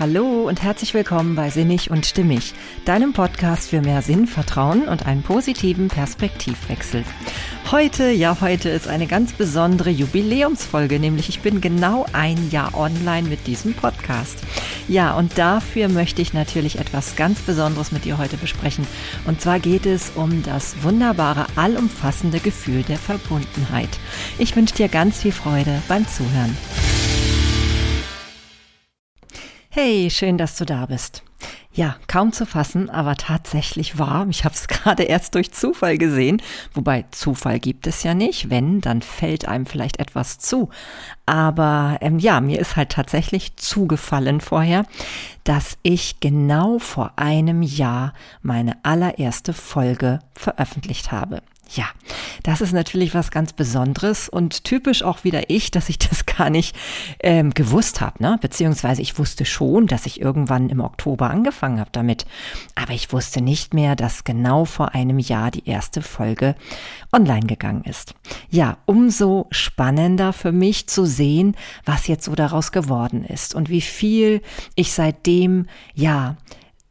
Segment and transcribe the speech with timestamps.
[0.00, 5.06] Hallo und herzlich willkommen bei Sinnig und Stimmig, deinem Podcast für mehr Sinn, Vertrauen und
[5.06, 7.02] einen positiven Perspektivwechsel.
[7.72, 13.28] Heute, ja, heute ist eine ganz besondere Jubiläumsfolge, nämlich ich bin genau ein Jahr online
[13.28, 14.38] mit diesem Podcast.
[14.86, 18.86] Ja, und dafür möchte ich natürlich etwas ganz Besonderes mit dir heute besprechen.
[19.26, 23.90] Und zwar geht es um das wunderbare, allumfassende Gefühl der Verbundenheit.
[24.38, 26.56] Ich wünsche dir ganz viel Freude beim Zuhören.
[29.80, 31.22] Hey, schön, dass du da bist.
[31.72, 34.26] Ja, kaum zu fassen, aber tatsächlich wahr.
[34.28, 36.42] Ich habe es gerade erst durch Zufall gesehen.
[36.74, 38.50] Wobei Zufall gibt es ja nicht.
[38.50, 40.68] Wenn, dann fällt einem vielleicht etwas zu.
[41.26, 44.84] Aber ähm, ja, mir ist halt tatsächlich zugefallen vorher,
[45.44, 51.40] dass ich genau vor einem Jahr meine allererste Folge veröffentlicht habe.
[51.70, 51.84] Ja,
[52.44, 56.48] das ist natürlich was ganz Besonderes und typisch auch wieder ich, dass ich das gar
[56.48, 56.74] nicht
[57.20, 58.38] ähm, gewusst habe, ne?
[58.40, 62.24] Beziehungsweise ich wusste schon, dass ich irgendwann im Oktober angefangen habe damit,
[62.74, 66.54] aber ich wusste nicht mehr, dass genau vor einem Jahr die erste Folge
[67.12, 68.14] online gegangen ist.
[68.48, 73.82] Ja, umso spannender für mich zu sehen, was jetzt so daraus geworden ist und wie
[73.82, 74.40] viel
[74.74, 76.36] ich seitdem ja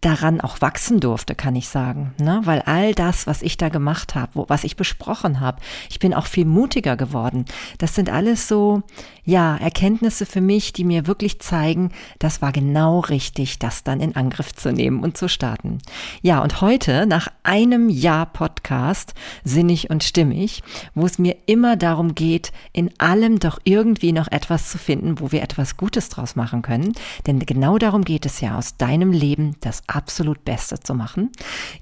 [0.01, 2.13] daran auch wachsen durfte, kann ich sagen.
[2.19, 2.41] Ne?
[2.43, 5.59] Weil all das, was ich da gemacht habe, was ich besprochen habe,
[5.89, 7.45] ich bin auch viel mutiger geworden.
[7.79, 8.83] Das sind alles so,
[9.23, 14.15] ja, Erkenntnisse für mich, die mir wirklich zeigen, das war genau richtig, das dann in
[14.15, 15.79] Angriff zu nehmen und zu starten.
[16.21, 20.61] Ja, und heute, nach einem Jahr Podcast, sinnig und stimmig,
[20.93, 25.31] wo es mir immer darum geht, in allem doch irgendwie noch etwas zu finden, wo
[25.31, 26.93] wir etwas Gutes draus machen können.
[27.25, 31.31] Denn genau darum geht es ja, aus deinem Leben das absolut Beste zu machen.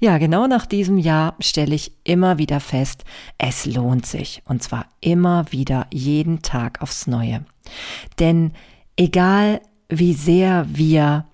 [0.00, 3.04] Ja, genau nach diesem Jahr stelle ich immer wieder fest,
[3.38, 4.42] es lohnt sich.
[4.46, 7.44] Und zwar immer wieder jeden Tag aufs Neue.
[8.18, 8.52] Denn
[8.96, 11.26] egal wie sehr wir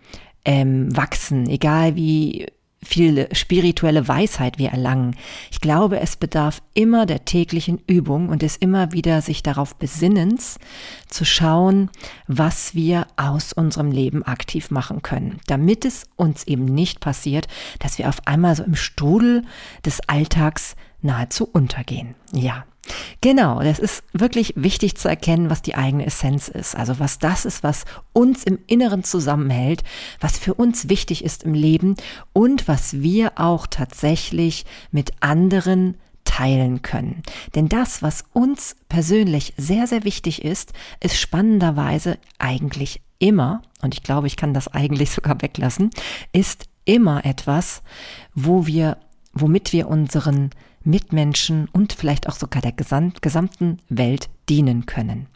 [0.44, 2.46] ähm, wachsen, egal wie
[2.82, 5.16] viel spirituelle Weisheit wir erlangen.
[5.50, 10.58] Ich glaube, es bedarf immer der täglichen Übung und es immer wieder sich darauf besinnens,
[11.08, 11.90] zu schauen,
[12.26, 17.46] was wir aus unserem Leben aktiv machen können, damit es uns eben nicht passiert,
[17.78, 19.44] dass wir auf einmal so im Strudel
[19.84, 22.14] des Alltags nahezu untergehen.
[22.32, 22.64] Ja,
[23.20, 26.74] Genau, das ist wirklich wichtig zu erkennen, was die eigene Essenz ist.
[26.74, 29.84] Also was das ist, was uns im Inneren zusammenhält,
[30.20, 31.94] was für uns wichtig ist im Leben
[32.32, 37.22] und was wir auch tatsächlich mit anderen teilen können.
[37.54, 44.02] Denn das, was uns persönlich sehr, sehr wichtig ist, ist spannenderweise eigentlich immer, und ich
[44.02, 45.90] glaube, ich kann das eigentlich sogar weglassen,
[46.32, 47.82] ist immer etwas,
[48.34, 48.98] wo wir,
[49.32, 50.50] womit wir unseren
[50.84, 55.26] Mitmenschen und vielleicht auch sogar der gesamten Welt dienen können.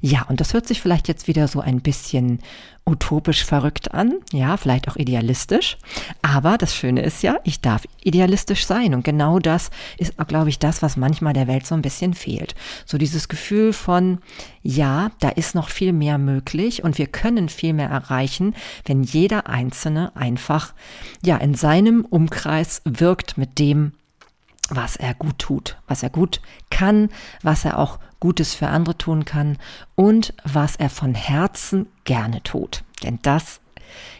[0.00, 2.40] Ja, und das hört sich vielleicht jetzt wieder so ein bisschen
[2.86, 5.76] utopisch verrückt an, ja, vielleicht auch idealistisch,
[6.22, 10.58] aber das Schöne ist ja, ich darf idealistisch sein und genau das ist, glaube ich,
[10.58, 12.54] das, was manchmal der Welt so ein bisschen fehlt.
[12.86, 14.18] So dieses Gefühl von,
[14.62, 18.54] ja, da ist noch viel mehr möglich und wir können viel mehr erreichen,
[18.86, 20.72] wenn jeder Einzelne einfach,
[21.22, 23.92] ja, in seinem Umkreis wirkt mit dem,
[24.68, 26.40] was er gut tut, was er gut
[26.70, 27.10] kann,
[27.42, 29.58] was er auch Gutes für andere tun kann
[29.94, 32.84] und was er von Herzen gerne tut.
[33.02, 33.60] Denn das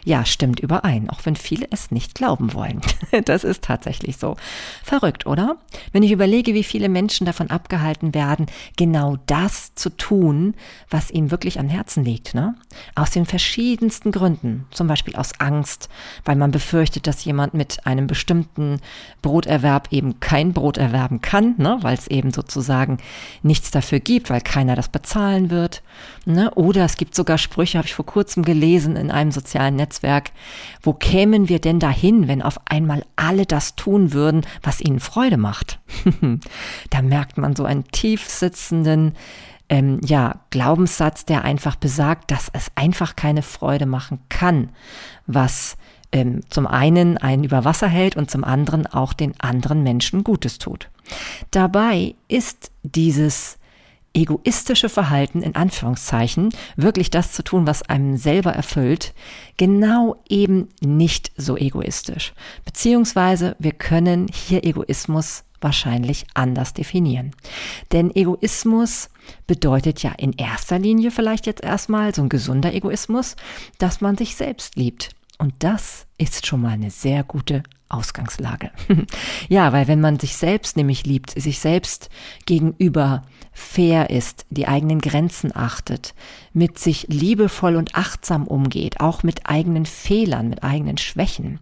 [0.05, 2.81] ja, stimmt überein, auch wenn viele es nicht glauben wollen.
[3.25, 4.37] Das ist tatsächlich so.
[4.83, 5.57] Verrückt, oder?
[5.91, 8.45] Wenn ich überlege, wie viele Menschen davon abgehalten werden,
[8.77, 10.55] genau das zu tun,
[10.89, 12.55] was ihnen wirklich am Herzen liegt, ne?
[12.95, 14.65] Aus den verschiedensten Gründen.
[14.71, 15.89] Zum Beispiel aus Angst,
[16.23, 18.79] weil man befürchtet, dass jemand mit einem bestimmten
[19.21, 21.77] Broterwerb eben kein Brot erwerben kann, ne?
[21.81, 22.97] Weil es eben sozusagen
[23.43, 25.83] nichts dafür gibt, weil keiner das bezahlen wird,
[26.25, 26.51] ne?
[26.55, 30.31] Oder es gibt sogar Sprüche, habe ich vor kurzem gelesen in einem sozialen sozialen Netzwerk.
[30.81, 35.37] Wo kämen wir denn dahin, wenn auf einmal alle das tun würden, was ihnen Freude
[35.37, 35.79] macht?
[36.89, 39.13] da merkt man so einen tief sitzenden
[39.67, 44.69] ähm, ja, Glaubenssatz, der einfach besagt, dass es einfach keine Freude machen kann,
[45.27, 45.77] was
[46.11, 50.57] ähm, zum einen einen über Wasser hält und zum anderen auch den anderen Menschen Gutes
[50.57, 50.89] tut.
[51.51, 53.58] Dabei ist dieses
[54.13, 59.13] egoistische Verhalten in Anführungszeichen, wirklich das zu tun, was einem selber erfüllt,
[59.57, 62.33] genau eben nicht so egoistisch.
[62.65, 67.31] Beziehungsweise wir können hier Egoismus wahrscheinlich anders definieren.
[67.91, 69.09] Denn Egoismus
[69.45, 73.35] bedeutet ja in erster Linie vielleicht jetzt erstmal so ein gesunder Egoismus,
[73.77, 75.09] dass man sich selbst liebt.
[75.37, 78.71] Und das ist schon mal eine sehr gute Ausgangslage.
[79.49, 82.09] ja, weil wenn man sich selbst nämlich liebt, sich selbst
[82.45, 86.13] gegenüber fair ist, die eigenen Grenzen achtet,
[86.53, 91.59] mit sich liebevoll und achtsam umgeht, auch mit eigenen Fehlern, mit eigenen Schwächen,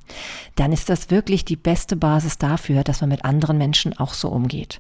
[0.56, 4.30] dann ist das wirklich die beste Basis dafür, dass man mit anderen Menschen auch so
[4.30, 4.80] umgeht.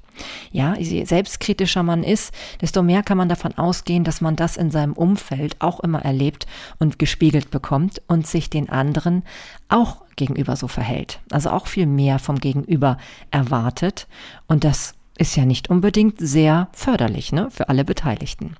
[0.51, 4.69] Ja, je selbstkritischer man ist, desto mehr kann man davon ausgehen, dass man das in
[4.69, 6.45] seinem Umfeld auch immer erlebt
[6.77, 9.23] und gespiegelt bekommt und sich den anderen
[9.69, 11.21] auch gegenüber so verhält.
[11.31, 12.97] Also auch viel mehr vom Gegenüber
[13.31, 14.07] erwartet
[14.47, 18.55] und das ist ja nicht unbedingt sehr förderlich ne, für alle Beteiligten.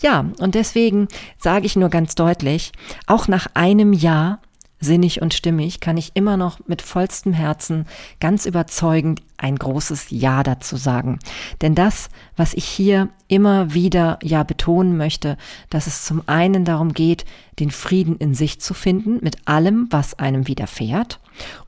[0.00, 1.08] Ja, und deswegen
[1.38, 2.72] sage ich nur ganz deutlich,
[3.06, 4.40] auch nach einem Jahr
[4.80, 7.86] sinnig und stimmig kann ich immer noch mit vollstem Herzen
[8.20, 11.18] ganz überzeugend ein großes Ja dazu sagen.
[11.60, 15.36] Denn das, was ich hier immer wieder ja betonen möchte,
[15.70, 17.24] dass es zum einen darum geht,
[17.60, 21.20] den Frieden in sich zu finden mit allem, was einem widerfährt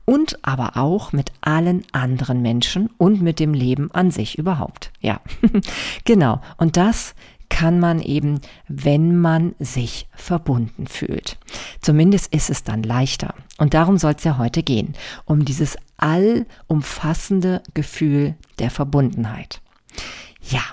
[0.05, 4.91] und aber auch mit allen anderen Menschen und mit dem Leben an sich überhaupt.
[4.99, 5.21] Ja,
[6.05, 6.41] genau.
[6.57, 7.15] Und das
[7.51, 8.39] kann man eben,
[8.69, 11.37] wenn man sich verbunden fühlt.
[11.81, 13.35] Zumindest ist es dann leichter.
[13.57, 14.93] Und darum soll es ja heute gehen,
[15.25, 19.61] um dieses allumfassende Gefühl der Verbundenheit.
[20.41, 20.63] Ja,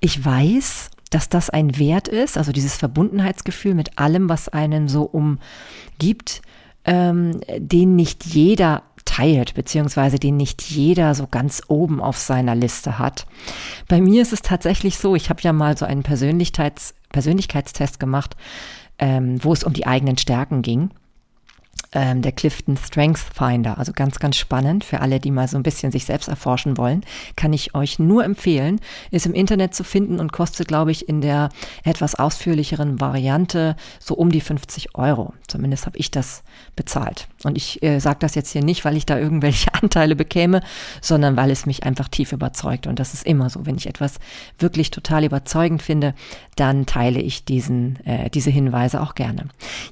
[0.00, 5.02] ich weiß, dass das ein Wert ist, also dieses Verbundenheitsgefühl mit allem, was einen so
[5.02, 6.40] umgibt,
[6.84, 12.98] ähm, den nicht jeder teilt, beziehungsweise den nicht jeder so ganz oben auf seiner Liste
[12.98, 13.26] hat.
[13.88, 18.36] Bei mir ist es tatsächlich so, ich habe ja mal so einen Persönlichkeits Persönlichkeitstest gemacht,
[19.00, 20.90] ähm, wo es um die eigenen Stärken ging
[21.92, 23.78] ähm, der Clifton Strength Finder.
[23.78, 27.04] Also ganz, ganz spannend für alle, die mal so ein bisschen sich selbst erforschen wollen.
[27.36, 28.80] Kann ich euch nur empfehlen.
[29.10, 31.48] Ist im Internet zu finden und kostet, glaube ich, in der
[31.84, 35.34] etwas ausführlicheren Variante so um die 50 Euro.
[35.48, 36.42] Zumindest habe ich das
[36.76, 37.28] bezahlt.
[37.42, 40.62] Und ich äh, sage das jetzt hier nicht, weil ich da irgendwelche Anteile bekäme,
[41.00, 42.86] sondern weil es mich einfach tief überzeugt.
[42.86, 43.66] Und das ist immer so.
[43.66, 44.14] Wenn ich etwas
[44.58, 46.14] wirklich total überzeugend finde,
[46.56, 49.46] dann teile ich diesen, äh, diese Hinweise auch gerne.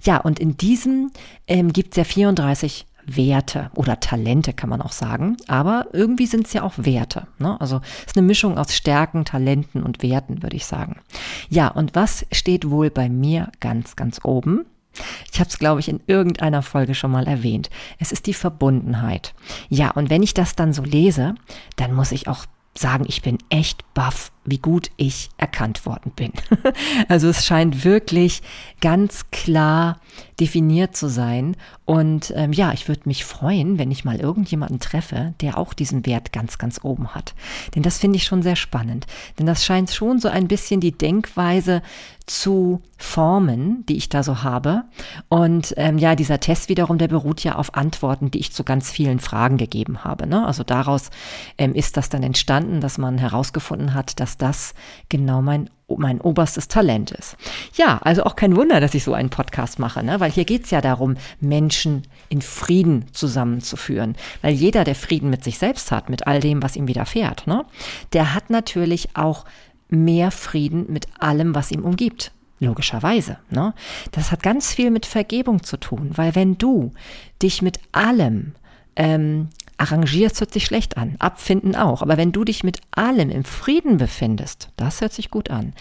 [0.05, 1.11] Ja, und in diesem
[1.49, 5.37] ähm, gibt es ja 34 Werte oder Talente, kann man auch sagen.
[5.47, 7.27] Aber irgendwie sind es ja auch Werte.
[7.39, 7.61] Ne?
[7.61, 11.01] Also es ist eine Mischung aus Stärken, Talenten und Werten, würde ich sagen.
[11.49, 14.67] Ja, und was steht wohl bei mir ganz, ganz oben?
[15.33, 17.71] Ich habe es, glaube ich, in irgendeiner Folge schon mal erwähnt.
[17.99, 19.35] Es ist die Verbundenheit.
[19.69, 21.35] Ja, und wenn ich das dann so lese,
[21.77, 22.47] dann muss ich auch
[22.77, 26.33] sagen, ich bin echt baff, wie gut ich erkannt worden bin.
[27.09, 28.43] also es scheint wirklich
[28.81, 30.01] ganz klar
[30.41, 31.57] definiert zu sein.
[31.85, 36.07] Und ähm, ja, ich würde mich freuen, wenn ich mal irgendjemanden treffe, der auch diesen
[36.07, 37.35] Wert ganz, ganz oben hat.
[37.75, 39.07] Denn das finde ich schon sehr spannend.
[39.39, 41.83] Denn das scheint schon so ein bisschen die Denkweise
[42.27, 44.85] zu formen, die ich da so habe.
[45.29, 48.91] Und ähm, ja, dieser Test wiederum, der beruht ja auf Antworten, die ich zu ganz
[48.91, 50.27] vielen Fragen gegeben habe.
[50.27, 50.47] Ne?
[50.47, 51.11] Also daraus
[51.57, 54.75] ähm, ist das dann entstanden, dass man herausgefunden hat, dass das
[55.09, 57.37] genau mein mein oberstes Talent ist.
[57.75, 60.21] Ja, also auch kein Wunder, dass ich so einen Podcast mache, ne?
[60.21, 64.15] weil hier geht's ja darum, Menschen in Frieden zusammenzuführen.
[64.43, 67.65] Weil jeder, der Frieden mit sich selbst hat, mit all dem, was ihm widerfährt, ne?
[68.13, 69.47] der hat natürlich auch
[69.89, 72.33] mehr Frieden mit allem, was ihm umgibt.
[72.61, 73.39] Logischerweise.
[73.51, 73.73] Ne?
[74.11, 76.93] Das hat ganz viel mit Vergebung zu tun, weil wenn du
[77.41, 78.55] dich mit allem
[78.97, 81.17] ähm, arrangierst, hört sich schlecht an.
[81.19, 82.03] Abfinden auch.
[82.03, 85.73] Aber wenn du dich mit allem im Frieden befindest, das hört sich gut an,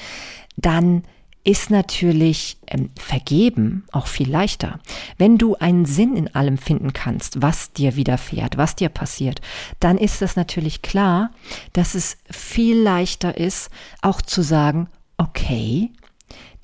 [0.55, 1.03] dann
[1.43, 4.81] ist natürlich ähm, Vergeben auch viel leichter.
[5.17, 9.39] Wenn du einen Sinn in allem finden kannst, was dir widerfährt, was dir passiert,
[9.79, 11.31] dann ist es natürlich klar,
[11.71, 13.69] dass es viel leichter ist,
[14.01, 15.91] auch zu sagen, okay,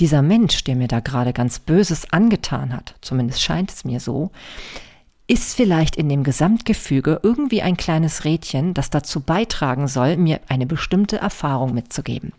[0.01, 4.31] dieser Mensch, der mir da gerade ganz Böses angetan hat, zumindest scheint es mir so,
[5.27, 10.65] ist vielleicht in dem Gesamtgefüge irgendwie ein kleines Rädchen, das dazu beitragen soll, mir eine
[10.65, 12.33] bestimmte Erfahrung mitzugeben.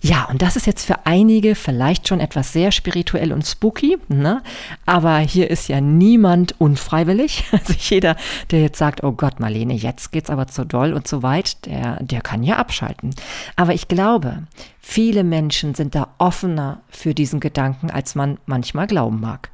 [0.00, 4.42] Ja, und das ist jetzt für einige vielleicht schon etwas sehr spirituell und spooky, ne?
[4.86, 7.44] aber hier ist ja niemand unfreiwillig.
[7.58, 8.16] Also jeder,
[8.52, 12.00] der jetzt sagt, oh Gott, Marlene, jetzt geht's aber zu doll und zu weit, der,
[12.02, 13.14] der kann ja abschalten.
[13.56, 14.44] Aber ich glaube,
[14.78, 19.50] viele Menschen sind da offener für diesen Gedanken, als man manchmal glauben mag.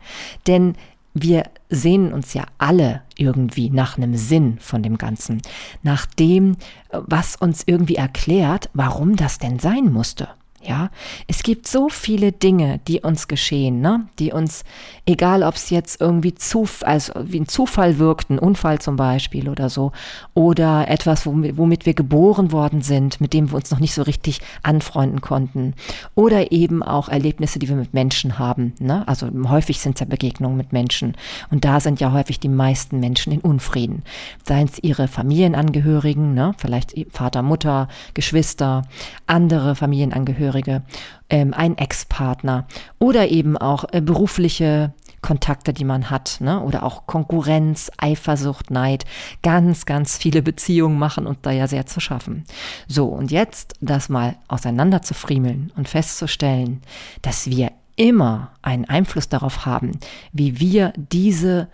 [0.46, 0.74] Denn
[1.14, 5.40] wir sehnen uns ja alle irgendwie nach einem Sinn von dem Ganzen,
[5.82, 6.56] nach dem,
[6.90, 10.28] was uns irgendwie erklärt, warum das denn sein musste.
[10.66, 10.90] Ja,
[11.26, 14.06] es gibt so viele Dinge, die uns geschehen, ne?
[14.18, 14.64] die uns,
[15.04, 19.50] egal ob es jetzt irgendwie zu, also wie ein Zufall wirkt, ein Unfall zum Beispiel
[19.50, 19.92] oder so,
[20.32, 24.02] oder etwas, womit, womit wir geboren worden sind, mit dem wir uns noch nicht so
[24.02, 25.74] richtig anfreunden konnten,
[26.14, 28.72] oder eben auch Erlebnisse, die wir mit Menschen haben.
[28.78, 29.06] Ne?
[29.06, 31.14] Also häufig sind es ja Begegnungen mit Menschen
[31.50, 34.02] und da sind ja häufig die meisten Menschen in Unfrieden.
[34.44, 36.54] Seien es ihre Familienangehörigen, ne?
[36.56, 38.82] vielleicht Vater, Mutter, Geschwister,
[39.26, 40.82] andere Familienangehörige Angehörige,
[41.30, 42.66] ähm, ein Ex-Partner
[42.98, 46.60] oder eben auch äh, berufliche Kontakte, die man hat, ne?
[46.60, 49.04] oder auch Konkurrenz, Eifersucht, Neid.
[49.42, 52.44] Ganz, ganz viele Beziehungen machen und da ja sehr zu schaffen.
[52.86, 56.82] So, und jetzt das mal auseinander zu friemeln und festzustellen,
[57.22, 59.92] dass wir immer einen Einfluss darauf haben,
[60.32, 61.68] wie wir diese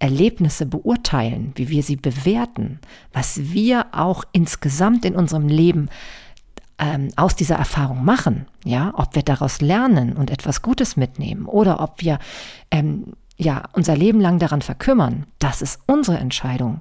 [0.00, 2.80] Erlebnisse beurteilen, wie wir sie bewerten,
[3.12, 5.88] was wir auch insgesamt in unserem Leben
[6.78, 11.80] ähm, aus dieser Erfahrung machen, ja, ob wir daraus lernen und etwas Gutes mitnehmen oder
[11.80, 12.18] ob wir
[12.70, 16.80] ähm, ja unser Leben lang daran verkümmern, das ist unsere Entscheidung.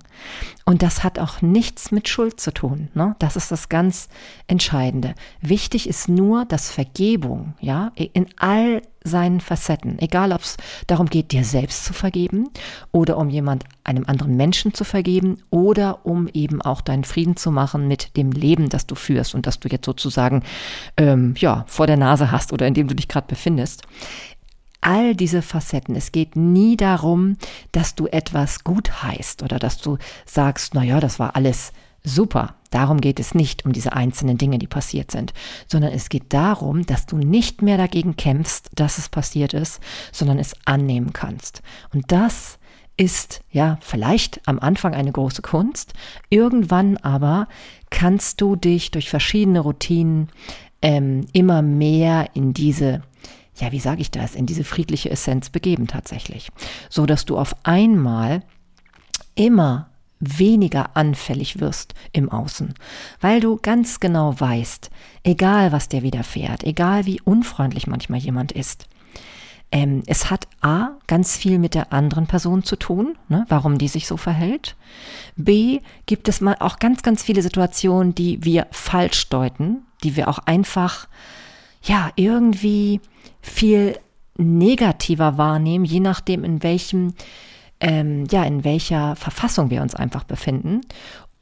[0.66, 2.90] Und das hat auch nichts mit Schuld zu tun.
[2.94, 3.16] Ne?
[3.20, 4.10] Das ist das ganz
[4.48, 5.14] Entscheidende.
[5.40, 11.32] Wichtig ist nur, dass Vergebung, ja, in all seinen Facetten, egal ob es darum geht,
[11.32, 12.50] dir selbst zu vergeben
[12.92, 17.52] oder um jemand, einem anderen Menschen zu vergeben oder um eben auch deinen Frieden zu
[17.52, 20.44] machen mit dem Leben, das du führst und das du jetzt sozusagen
[20.98, 23.84] ähm, ja vor der Nase hast oder in dem du dich gerade befindest
[24.88, 25.98] all diese Facetten.
[25.98, 27.36] Es geht nie darum,
[27.74, 31.74] dass du etwas gut heißt oder dass du sagst, na ja, das war alles
[32.06, 32.56] super.
[32.72, 35.34] Darum geht es nicht, um diese einzelnen Dinge, die passiert sind,
[35.68, 39.82] sondern es geht darum, dass du nicht mehr dagegen kämpfst, dass es passiert ist,
[40.14, 41.62] sondern es annehmen kannst.
[41.94, 42.58] Und das
[42.96, 45.94] ist ja vielleicht am Anfang eine große Kunst.
[46.30, 47.50] Irgendwann aber
[47.90, 50.30] kannst du dich durch verschiedene Routinen
[50.82, 53.02] ähm, immer mehr in diese
[53.60, 56.50] ja, wie sage ich das, in diese friedliche Essenz begeben tatsächlich,
[56.90, 58.44] so dass du auf einmal
[59.36, 62.74] immer weniger anfällig wirst im Außen,
[63.22, 64.90] weil du ganz genau weißt,
[65.24, 68.88] egal was dir widerfährt, egal wie unfreundlich manchmal jemand ist,
[69.72, 73.90] ähm, es hat A, ganz viel mit der anderen Person zu tun, ne, warum die
[73.90, 74.76] sich so verhält.
[75.36, 80.30] B, gibt es mal auch ganz, ganz viele Situationen, die wir falsch deuten, die wir
[80.30, 81.08] auch einfach,
[81.88, 83.02] ja, irgendwie
[83.42, 83.98] viel
[84.38, 87.14] negativer wahrnehmen, je nachdem, in welchem,
[87.80, 90.82] ähm, ja, in welcher Verfassung wir uns einfach befinden.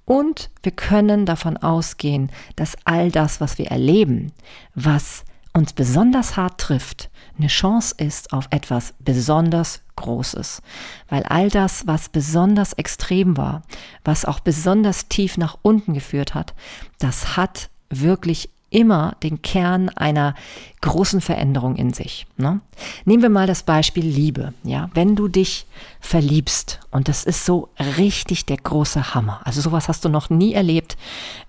[0.06, 4.32] Und wir können davon ausgehen, dass all das, was wir erleben,
[4.76, 10.62] was uns besonders hart trifft, eine Chance ist auf etwas besonders Großes.
[11.08, 13.64] Weil all das, was besonders extrem war,
[14.04, 16.54] was auch besonders tief nach unten geführt hat,
[17.00, 20.36] das hat wirklich immer den Kern einer
[20.82, 22.28] großen Veränderung in sich.
[22.38, 22.62] Ne?
[23.06, 24.54] Nehmen wir mal das Beispiel Liebe.
[24.64, 25.66] Ja, wenn du dich
[26.00, 29.42] verliebst und das ist so richtig der große Hammer.
[29.46, 30.98] Also sowas hast du noch nie erlebt.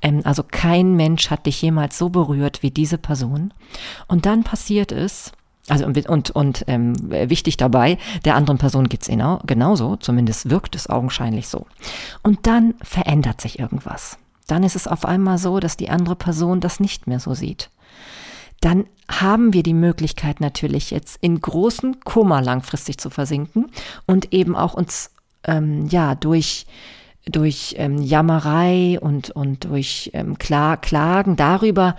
[0.02, 3.52] Ähm, also kein Mensch hat dich jemals so berührt wie diese Person.
[4.08, 5.32] Und dann passiert es,
[5.68, 10.76] also und, und, und ähm, wichtig dabei, der anderen Person geht's genau, genauso, zumindest wirkt
[10.76, 11.66] es augenscheinlich so.
[12.22, 16.60] Und dann verändert sich irgendwas dann ist es auf einmal so, dass die andere Person
[16.60, 17.70] das nicht mehr so sieht.
[18.60, 23.66] Dann haben wir die Möglichkeit natürlich jetzt in großen Kummer langfristig zu versinken
[24.06, 25.10] und eben auch uns
[25.44, 26.66] ähm, ja durch
[27.28, 31.96] durch ähm, Jammerei und, und durch ähm, Kla Klagen darüber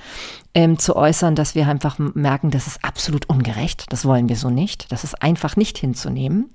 [0.54, 4.50] ähm, zu äußern, dass wir einfach merken, das ist absolut ungerecht, das wollen wir so
[4.50, 6.50] nicht, das ist einfach nicht hinzunehmen.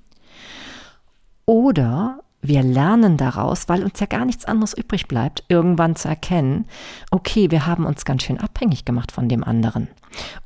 [1.45, 6.67] Oder wir lernen daraus, weil uns ja gar nichts anderes übrig bleibt, irgendwann zu erkennen,
[7.13, 9.89] okay, wir haben uns ganz schön abhängig gemacht von dem anderen.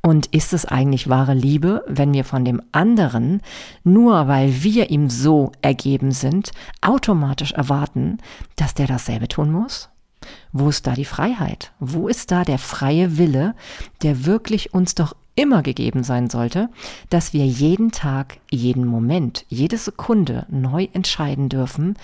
[0.01, 3.41] Und ist es eigentlich wahre Liebe, wenn wir von dem anderen,
[3.83, 6.51] nur weil wir ihm so ergeben sind,
[6.81, 8.19] automatisch erwarten,
[8.55, 9.89] dass der dasselbe tun muss?
[10.51, 11.71] Wo ist da die Freiheit?
[11.79, 13.55] Wo ist da der freie Wille,
[14.01, 16.69] der wirklich uns doch immer gegeben sein sollte,
[17.09, 21.95] dass wir jeden Tag, jeden Moment, jede Sekunde neu entscheiden dürfen,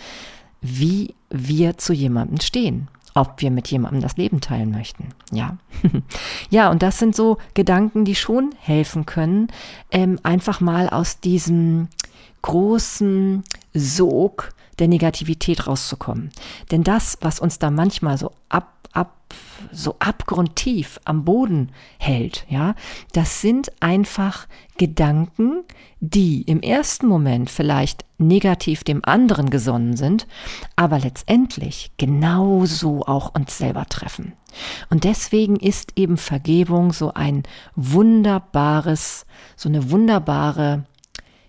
[0.62, 5.10] wie wir zu jemandem stehen, ob wir mit jemandem das Leben teilen möchten.
[5.32, 5.58] Ja,
[6.50, 9.48] ja, und das sind so Gedanken, die schon helfen können,
[9.91, 11.89] ähm, einfach mal aus diesem
[12.43, 13.43] großen
[13.74, 16.32] Sog der Negativität rauszukommen.
[16.72, 19.34] Denn das, was uns da manchmal so ab, ab,
[19.72, 22.75] so abgrundtief am Boden hält, ja,
[23.12, 25.63] das sind einfach Gedanken,
[26.00, 30.27] die im ersten Moment vielleicht negativ dem anderen gesonnen sind,
[30.75, 34.34] aber letztendlich genauso auch uns selber treffen.
[34.89, 37.44] Und deswegen ist eben Vergebung so ein
[37.75, 39.25] wunderbares,
[39.56, 40.86] so eine wunderbare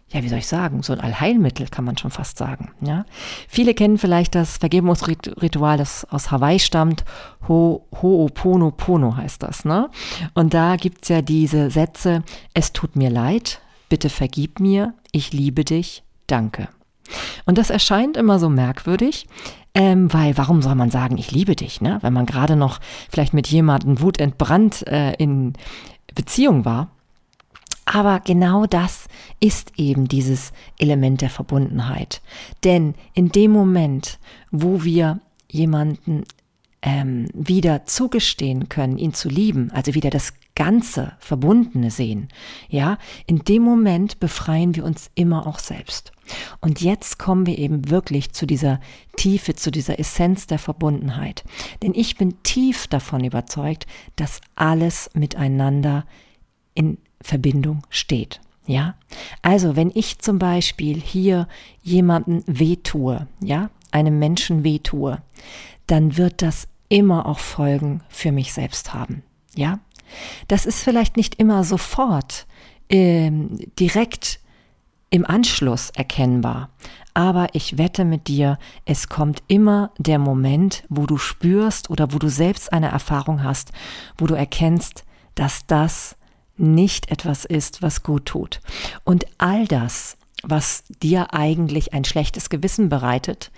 [0.09, 2.71] ja, wie soll ich sagen, so ein Allheilmittel kann man schon fast sagen.
[2.81, 3.05] Ja?
[3.49, 7.05] Viele kennen vielleicht das Vergebungsritual, das aus Hawaii stammt.
[7.49, 9.65] Ho, Ho'oponopono heißt das.
[9.65, 9.91] Ne?
[10.35, 15.65] Und da gibt's ja diese Sätze, es tut mir leid, bitte vergib mir, ich liebe
[15.65, 16.69] dich, danke.
[17.45, 19.27] Und das erscheint immer so merkwürdig,
[19.75, 21.99] ähm, weil warum soll man sagen, ich liebe dich, ne?
[22.03, 22.79] wenn man gerade noch
[23.11, 25.55] vielleicht mit jemandem wutentbrannt äh, in
[26.15, 26.91] Beziehung war.
[27.85, 29.07] Aber genau das
[29.41, 32.23] ist eben dieses Element der Verbundenheit.
[32.65, 34.19] Denn in dem Moment,
[34.51, 36.25] wo wir jemanden
[36.83, 42.29] ähm, wieder zugestehen können, ihn zu lieben, also wieder das ganze Verbundene sehen,
[42.69, 46.13] ja, in dem Moment befreien wir uns immer auch selbst.
[46.61, 48.81] Und jetzt kommen wir eben wirklich zu dieser
[49.17, 51.45] Tiefe, zu dieser Essenz der Verbundenheit.
[51.83, 53.87] Denn ich bin tief davon überzeugt,
[54.17, 56.07] dass alles miteinander
[56.75, 58.41] in Verbindung steht.
[58.67, 58.95] Ja,
[59.43, 61.49] also wenn ich zum Beispiel hier
[61.83, 65.21] jemanden wehtue, ja, einem Menschen wehtue,
[65.87, 69.23] dann wird das immer auch Folgen für mich selbst haben.
[69.55, 69.81] Ja,
[70.49, 72.47] das ist vielleicht nicht immer sofort
[72.89, 74.41] ähm, direkt
[75.11, 76.71] im Anschluss erkennbar.
[77.13, 82.19] Aber ich wette mit dir, es kommt immer der Moment, wo du spürst oder wo
[82.19, 83.73] du selbst eine Erfahrung hast,
[84.19, 85.05] wo du erkennst,
[85.37, 86.17] dass das
[86.57, 88.61] nicht etwas ist, was gut tut.
[89.05, 93.51] Und all das, was dir eigentlich ein schlechtes Gewissen bereitet,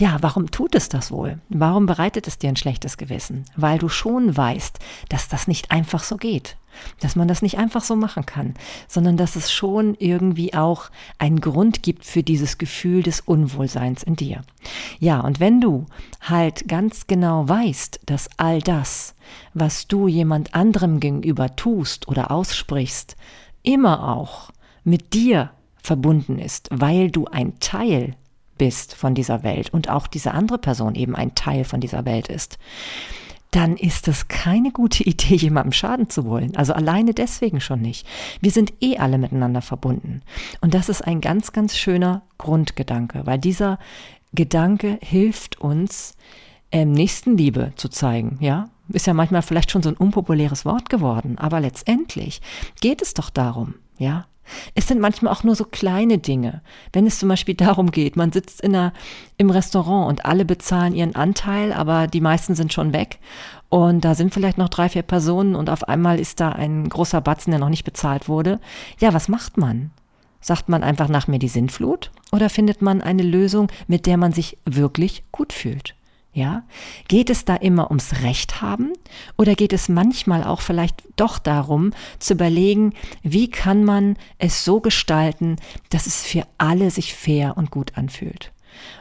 [0.00, 1.38] ja, warum tut es das wohl?
[1.50, 3.44] Warum bereitet es dir ein schlechtes Gewissen?
[3.54, 4.78] Weil du schon weißt,
[5.10, 6.56] dass das nicht einfach so geht,
[7.00, 8.54] dass man das nicht einfach so machen kann,
[8.88, 14.16] sondern dass es schon irgendwie auch einen Grund gibt für dieses Gefühl des Unwohlseins in
[14.16, 14.40] dir.
[15.00, 15.84] Ja, und wenn du
[16.22, 19.14] halt ganz genau weißt, dass all das,
[19.52, 23.16] was du jemand anderem gegenüber tust oder aussprichst,
[23.62, 24.50] immer auch
[24.82, 28.16] mit dir verbunden ist, weil du ein Teil
[28.60, 32.28] bist von dieser Welt und auch diese andere Person eben ein Teil von dieser Welt
[32.28, 32.58] ist,
[33.52, 36.54] dann ist es keine gute Idee, jemandem schaden zu wollen.
[36.56, 38.06] Also alleine deswegen schon nicht.
[38.42, 40.20] Wir sind eh alle miteinander verbunden.
[40.60, 43.78] Und das ist ein ganz, ganz schöner Grundgedanke, weil dieser
[44.34, 46.18] Gedanke hilft uns,
[46.70, 48.68] ähm, Nächstenliebe zu zeigen, ja?
[48.90, 52.42] Ist ja manchmal vielleicht schon so ein unpopuläres Wort geworden, aber letztendlich
[52.82, 54.26] geht es doch darum, ja?
[54.74, 56.62] Es sind manchmal auch nur so kleine Dinge.
[56.92, 58.92] Wenn es zum Beispiel darum geht, man sitzt in einer,
[59.36, 63.18] im Restaurant und alle bezahlen ihren Anteil, aber die meisten sind schon weg.
[63.68, 67.20] Und da sind vielleicht noch drei, vier Personen und auf einmal ist da ein großer
[67.20, 68.60] Batzen, der noch nicht bezahlt wurde.
[68.98, 69.90] Ja, was macht man?
[70.40, 72.10] Sagt man einfach nach mir die Sintflut?
[72.32, 75.94] Oder findet man eine Lösung, mit der man sich wirklich gut fühlt?
[76.40, 76.62] Ja?
[77.06, 78.94] Geht es da immer ums Recht haben
[79.36, 84.80] oder geht es manchmal auch vielleicht doch darum zu überlegen, wie kann man es so
[84.80, 85.56] gestalten,
[85.90, 88.52] dass es für alle sich fair und gut anfühlt?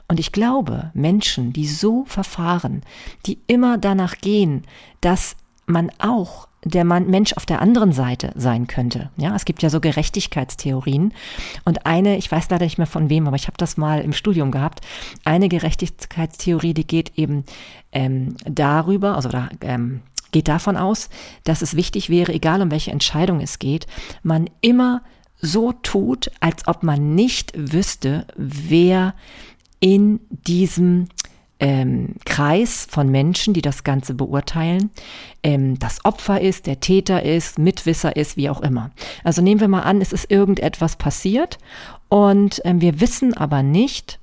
[0.10, 2.82] Und ich glaube, Menschen, die so verfahren,
[3.26, 4.64] die immer danach gehen,
[5.00, 5.38] dass
[5.70, 9.10] man auch der Mensch auf der anderen Seite sein könnte.
[9.16, 11.14] Ja, es gibt ja so Gerechtigkeitstheorien
[11.64, 14.12] und eine, ich weiß leider nicht mehr von wem, aber ich habe das mal im
[14.12, 14.82] Studium gehabt.
[15.24, 17.46] Eine Gerechtigkeitstheorie, die geht eben
[17.94, 20.02] ähm, darüber, also da ähm,
[20.32, 21.10] geht davon aus,
[21.46, 23.88] dass es wichtig wäre, egal um welche Entscheidung es geht,
[24.22, 25.02] man immer
[25.42, 29.14] so tut, als ob man nicht wüsste, wer
[29.80, 31.08] in diesem
[31.60, 34.90] ähm, Kreis von Menschen, die das Ganze beurteilen,
[35.44, 38.92] ähm, das Opfer ist, der Täter ist, Mitwisser ist, wie auch immer.
[39.24, 41.58] Also nehmen wir mal an, es ist irgendetwas passiert
[42.08, 44.20] und ähm, wir wissen aber nicht,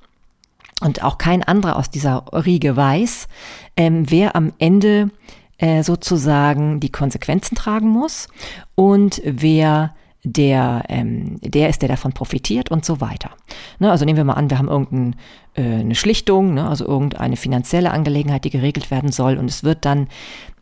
[0.82, 3.28] und auch kein anderer aus dieser Riege weiß,
[3.76, 5.10] ähm, wer am Ende
[5.58, 8.28] äh, sozusagen die Konsequenzen tragen muss
[8.74, 9.94] und wer
[10.26, 13.30] der, ähm, der ist, der davon profitiert und so weiter.
[13.78, 15.14] Ne, also nehmen wir mal an, wir haben irgendeine
[15.54, 20.08] äh, Schlichtung, ne, also irgendeine finanzielle Angelegenheit, die geregelt werden soll und es wird dann,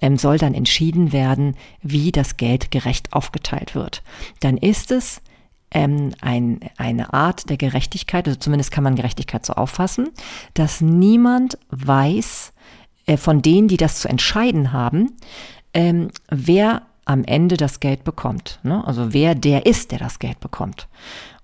[0.02, 4.02] ähm, soll dann entschieden werden, wie das Geld gerecht aufgeteilt wird.
[4.40, 5.22] Dann ist es
[5.70, 10.10] ähm, ein, eine Art der Gerechtigkeit, also zumindest kann man Gerechtigkeit so auffassen,
[10.52, 12.52] dass niemand weiß,
[13.06, 15.12] äh, von denen, die das zu entscheiden haben,
[15.72, 18.60] ähm, wer am Ende das Geld bekommt.
[18.62, 18.86] Ne?
[18.86, 20.88] Also wer der ist, der das Geld bekommt.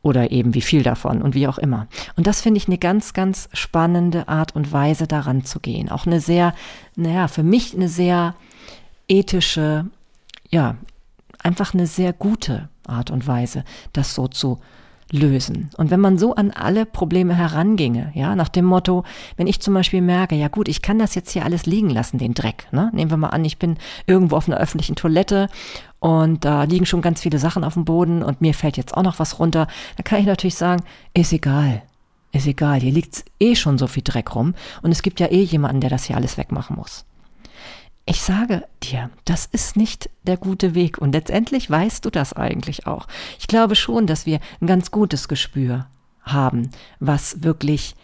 [0.02, 1.86] oder eben wie viel davon und wie auch immer.
[2.16, 5.90] Und das finde ich eine ganz, ganz spannende Art und Weise daran zu gehen.
[5.90, 6.54] Auch eine sehr,
[6.96, 8.34] naja, für mich eine sehr
[9.08, 9.86] ethische,
[10.48, 10.76] ja,
[11.42, 14.60] einfach eine sehr gute Art und Weise, das so zu
[15.12, 15.70] lösen.
[15.76, 19.04] Und wenn man so an alle Probleme heranginge, ja, nach dem Motto,
[19.36, 22.18] wenn ich zum Beispiel merke, ja gut, ich kann das jetzt hier alles liegen lassen,
[22.18, 22.90] den Dreck, ne?
[22.94, 25.48] Nehmen wir mal an, ich bin irgendwo auf einer öffentlichen Toilette
[25.98, 29.02] und da liegen schon ganz viele Sachen auf dem Boden und mir fällt jetzt auch
[29.02, 30.82] noch was runter, dann kann ich natürlich sagen,
[31.14, 31.82] ist egal.
[32.32, 35.42] Ist egal, hier liegt eh schon so viel Dreck rum und es gibt ja eh
[35.42, 37.04] jemanden, der das hier alles wegmachen muss.
[38.06, 42.86] Ich sage dir, das ist nicht der gute Weg und letztendlich weißt du das eigentlich
[42.86, 43.06] auch.
[43.38, 45.86] Ich glaube schon, dass wir ein ganz gutes Gespür
[46.22, 47.94] haben, was wirklich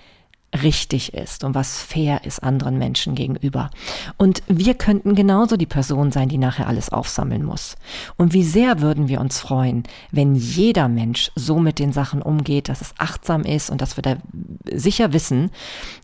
[0.54, 3.70] richtig ist und was fair ist anderen Menschen gegenüber.
[4.16, 7.76] Und wir könnten genauso die Person sein, die nachher alles aufsammeln muss.
[8.16, 12.68] Und wie sehr würden wir uns freuen, wenn jeder Mensch so mit den Sachen umgeht,
[12.68, 14.16] dass es achtsam ist und dass wir da
[14.72, 15.50] sicher wissen,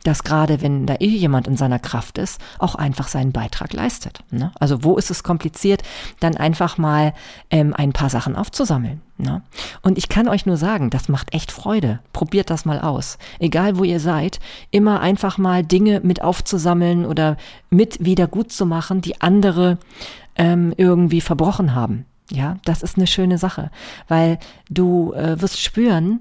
[0.04, 4.20] dass gerade wenn da jemand in seiner Kraft ist, auch einfach seinen Beitrag leistet.
[4.30, 4.52] Ne?
[4.58, 5.82] Also wo ist es kompliziert,
[6.20, 7.14] dann einfach mal
[7.50, 9.00] ähm, ein paar Sachen aufzusammeln.
[9.18, 9.42] Ne?
[9.82, 12.00] Und ich kann euch nur sagen, das macht echt Freude.
[12.12, 13.18] Probiert das mal aus.
[13.38, 14.31] Egal wo ihr seid,
[14.70, 17.36] immer einfach mal Dinge mit aufzusammeln oder
[17.70, 19.78] mit wieder gut zu machen, die andere
[20.36, 22.06] ähm, irgendwie verbrochen haben.
[22.30, 23.70] Ja, das ist eine schöne Sache,
[24.08, 24.38] weil
[24.70, 26.20] du äh, wirst spüren,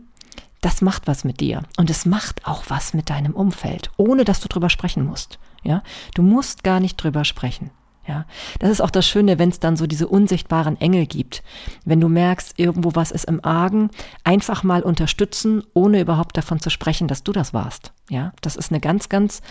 [0.60, 4.42] das macht was mit dir und es macht auch was mit deinem Umfeld, ohne dass
[4.42, 5.40] du drüber sprechen musst.
[5.64, 5.84] Ja,
[6.16, 7.72] du musst gar nicht drüber sprechen.
[8.08, 8.26] Ja,
[8.58, 11.44] das ist auch das Schöne, wenn es dann so diese unsichtbaren Engel gibt.
[11.86, 13.92] Wenn du merkst, irgendwo was ist im Argen,
[14.24, 17.94] einfach mal unterstützen, ohne überhaupt davon zu sprechen, dass du das warst.
[18.10, 19.42] Ja, das ist eine ganz, ganz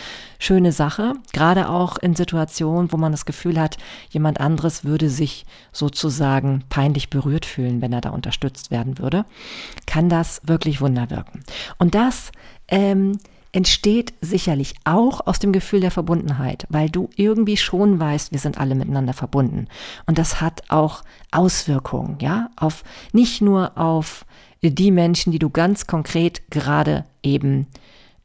[0.41, 1.15] schöne Sache.
[1.33, 3.79] Gerade auch in Situationen, wo man das Gefühl hat,
[4.11, 9.27] jemand anderes würde sich sozusagen peinlich berührt fühlen, wenn er da unterstützt werden würde,
[9.87, 11.45] kann das wirklich Wunder wirken.
[11.79, 12.33] Und das,
[12.67, 13.19] ähm,
[13.53, 18.59] entsteht sicherlich auch aus dem Gefühl der Verbundenheit, weil du irgendwie schon weißt, wir sind
[18.59, 19.67] alle miteinander verbunden.
[20.07, 24.25] Und das hat auch Auswirkungen, ja, auf, nicht nur auf
[24.63, 27.67] die Menschen, die du ganz konkret gerade eben,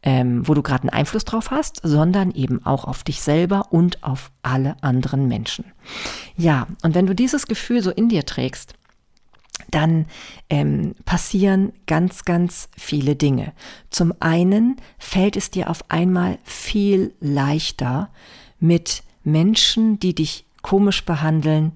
[0.04, 4.04] ähm, wo du gerade einen Einfluss drauf hast, sondern eben auch auf dich selber und
[4.04, 5.66] auf alle anderen Menschen.
[6.38, 8.76] Ja, und wenn du dieses Gefühl so in dir trägst,
[9.72, 10.06] dann
[10.50, 13.54] ähm, passieren ganz, ganz viele Dinge.
[13.90, 18.10] Zum einen fällt es dir auf einmal viel leichter,
[18.60, 21.74] mit Menschen, die dich komisch behandeln,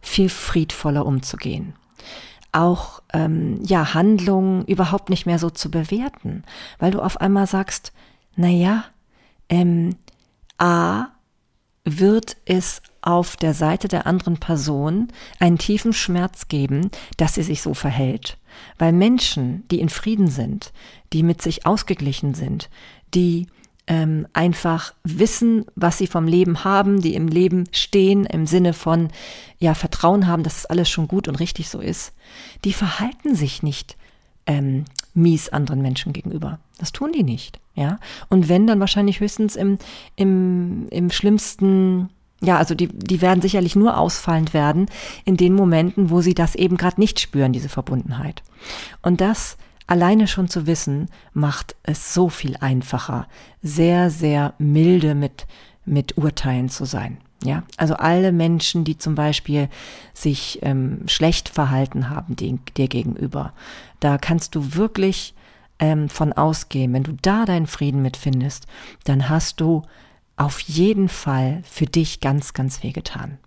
[0.00, 1.74] viel friedvoller umzugehen.
[2.52, 6.44] Auch ähm, ja Handlungen überhaupt nicht mehr so zu bewerten,
[6.78, 7.92] weil du auf einmal sagst,
[8.36, 8.84] na ja,
[9.48, 9.96] ähm,
[10.58, 11.08] a
[11.84, 15.08] wird es auf der Seite der anderen Person
[15.38, 18.38] einen tiefen Schmerz geben, dass sie sich so verhält.
[18.78, 20.72] Weil Menschen, die in Frieden sind,
[21.12, 22.68] die mit sich ausgeglichen sind,
[23.14, 23.46] die
[23.86, 29.08] ähm, einfach wissen, was sie vom Leben haben, die im Leben stehen, im Sinne von,
[29.58, 32.12] ja, Vertrauen haben, dass es alles schon gut und richtig so ist,
[32.64, 33.96] die verhalten sich nicht
[34.46, 36.60] ähm, mies anderen Menschen gegenüber.
[36.78, 37.98] Das tun die nicht, ja.
[38.28, 39.78] Und wenn, dann wahrscheinlich höchstens im,
[40.14, 42.10] im, im schlimmsten,
[42.42, 44.86] ja, also die, die werden sicherlich nur ausfallend werden
[45.24, 48.42] in den Momenten, wo sie das eben gerade nicht spüren, diese Verbundenheit.
[49.02, 53.26] Und das alleine schon zu wissen, macht es so viel einfacher,
[53.60, 55.46] sehr, sehr milde mit,
[55.84, 57.18] mit Urteilen zu sein.
[57.42, 59.68] Ja, also alle Menschen, die zum Beispiel
[60.12, 63.54] sich ähm, schlecht verhalten haben dir, dir gegenüber,
[63.98, 65.34] da kannst du wirklich
[65.78, 66.92] ähm, von ausgehen.
[66.92, 68.66] Wenn du da deinen Frieden mitfindest,
[69.04, 69.82] dann hast du
[70.36, 73.38] auf jeden Fall für dich ganz, ganz viel getan.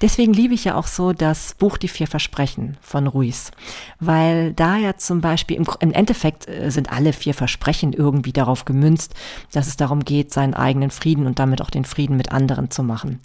[0.00, 3.52] Deswegen liebe ich ja auch so das Buch Die vier Versprechen von Ruiz,
[4.00, 8.64] weil da ja zum Beispiel, im, im, Endeffekt äh, sind alle vier Versprechen irgendwie darauf
[8.64, 9.14] gemünzt,
[9.52, 12.82] dass es darum geht, seinen eigenen Frieden und damit auch den Frieden mit anderen zu
[12.82, 13.20] machen.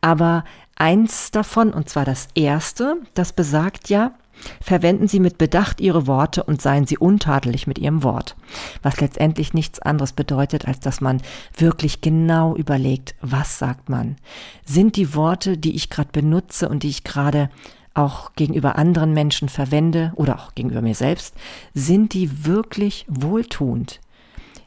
[0.00, 0.44] Aber
[0.74, 4.12] eins davon, und zwar das erste, das besagt ja,
[4.60, 8.36] Verwenden Sie mit Bedacht Ihre Worte und seien Sie untadelig mit Ihrem Wort.
[8.82, 11.22] Was letztendlich nichts anderes bedeutet, als dass man
[11.56, 14.16] wirklich genau überlegt, was sagt man.
[14.64, 17.50] Sind die Worte, die ich gerade benutze und die ich gerade
[17.94, 21.34] auch gegenüber anderen Menschen verwende oder auch gegenüber mir selbst,
[21.72, 24.00] sind die wirklich wohltuend?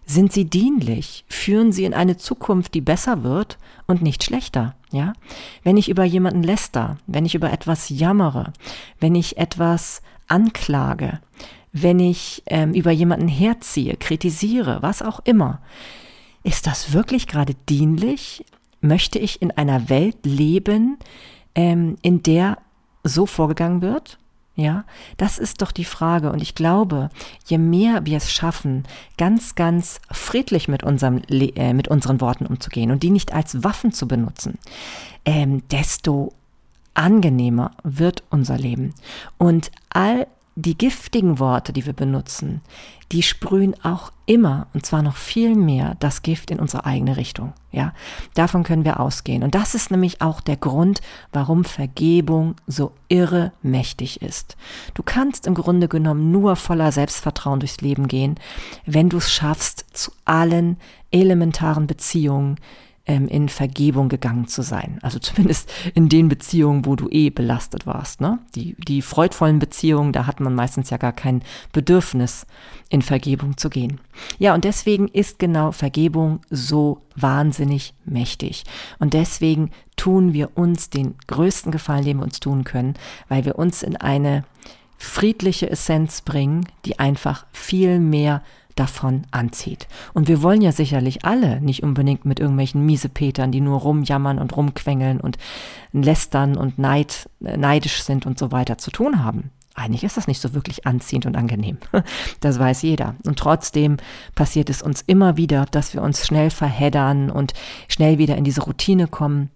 [0.10, 1.24] Sind sie dienlich?
[1.28, 4.74] Führen sie in eine Zukunft, die besser wird und nicht schlechter?
[4.92, 5.14] Ja?
[5.62, 8.52] Wenn ich über jemanden läster, wenn ich über etwas jammere,
[9.00, 11.20] wenn ich etwas anklage,
[11.74, 15.62] wenn ich ähm, über jemanden herziehe, kritisiere, was auch immer,
[16.44, 18.44] ist das wirklich gerade dienlich?
[18.82, 20.98] Möchte ich in einer Welt leben,
[21.54, 22.58] ähm, in der
[23.04, 24.18] so vorgegangen wird?
[24.60, 24.84] Ja,
[25.16, 26.34] das ist doch die Frage.
[26.34, 27.10] Und ich glaube,
[27.46, 28.84] je mehr wir es schaffen,
[29.18, 33.94] ganz, ganz friedlich mit, unserem, äh, mit unseren Worten umzugehen und die nicht als Waffen
[33.94, 34.60] zu benutzen,
[35.24, 36.34] ähm, desto
[36.94, 38.94] angenehmer wird unser Leben.
[39.38, 40.28] Und all
[40.62, 42.62] die giftigen Worte, die wir benutzen,
[43.12, 47.54] die sprühen auch immer, und zwar noch viel mehr, das Gift in unsere eigene Richtung.
[47.72, 47.94] Ja,
[48.36, 49.42] davon können wir ausgehen.
[49.42, 54.58] Und das ist nämlich auch der Grund, warum Vergebung so irre mächtig ist.
[54.94, 58.36] Du kannst im Grunde genommen nur voller Selbstvertrauen durchs Leben gehen,
[58.86, 60.78] wenn du es schaffst, zu allen
[61.12, 62.58] elementaren Beziehungen
[63.10, 65.00] ähm, in Vergebung gegangen zu sein.
[65.02, 68.22] Also zumindest in den Beziehungen, wo du eh belastet warst.
[68.22, 68.40] Ne?
[68.56, 71.42] Die, die freudvollen Beziehungen, da hat man meistens ja gar kein
[71.74, 72.46] Bedürfnis,
[72.90, 74.00] in Vergebung zu gehen.
[74.38, 78.64] Ja, und deswegen ist genau Vergebung so wahnsinnig mächtig.
[79.00, 82.94] Und deswegen tun wir uns den größten Gefallen, den wir uns tun können,
[83.28, 84.44] weil wir uns in eine
[84.98, 88.44] friedliche Essenz bringen, die einfach viel mehr
[88.80, 89.88] davon anzieht.
[90.14, 94.56] Und wir wollen ja sicherlich alle nicht unbedingt mit irgendwelchen Miesepetern, die nur rumjammern und
[94.56, 95.38] rumquengeln und
[95.92, 99.52] lästern und neid, neidisch sind und so weiter zu tun haben.
[99.76, 101.78] Eigentlich ist das nicht so wirklich anziehend und angenehm.
[102.42, 103.16] Das weiß jeder.
[103.26, 103.98] Und trotzdem
[104.36, 107.54] passiert es uns immer wieder, dass wir uns schnell verheddern und
[107.88, 109.50] schnell wieder in diese Routine kommen,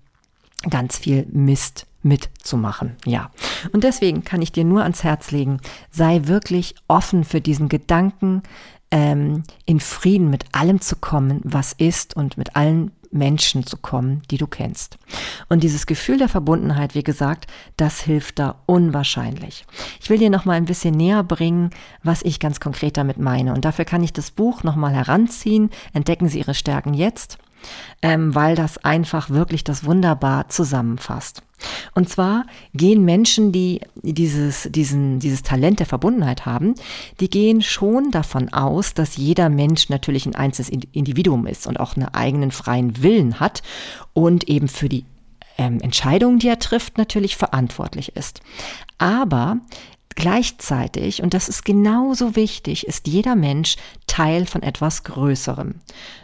[0.69, 2.95] ganz viel Mist mitzumachen.
[3.05, 3.31] Ja.
[3.71, 5.59] Und deswegen kann ich dir nur ans Herz legen,
[5.89, 8.43] sei wirklich offen für diesen Gedanken,
[8.93, 14.21] ähm, in Frieden mit allem zu kommen, was ist und mit allen Menschen zu kommen,
[14.29, 14.97] die du kennst.
[15.49, 19.65] Und dieses Gefühl der Verbundenheit, wie gesagt, das hilft da unwahrscheinlich.
[19.99, 21.71] Ich will dir noch mal ein bisschen näher bringen,
[22.03, 23.53] was ich ganz konkret damit meine.
[23.53, 25.71] Und dafür kann ich das Buch noch mal heranziehen.
[25.93, 27.39] Entdecken Sie Ihre Stärken jetzt
[28.02, 31.41] ähm, weil das einfach wirklich das wunderbar zusammenfasst.
[31.95, 36.76] Und zwar gehen Menschen, die dieses, diesen, dieses Talent der Verbundenheit haben,
[37.19, 41.95] die gehen schon davon aus, dass jeder Mensch natürlich ein einzelnes Individuum ist und auch
[41.95, 43.63] einen eigenen freien Willen hat
[44.13, 45.06] und eben für die
[45.58, 48.41] ähm, Entscheidungen, die er trifft, natürlich verantwortlich ist.
[48.97, 49.58] Aber
[50.15, 53.76] Gleichzeitig, und das ist genauso wichtig, ist jeder Mensch
[54.08, 55.76] Teil von etwas Größerem.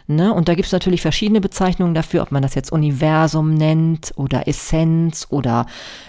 [0.06, 0.32] Ne?
[0.32, 4.48] Und da gibt es natürlich verschiedene Bezeichnungen dafür, ob man das jetzt Universum nennt oder
[4.48, 5.66] Essenz oder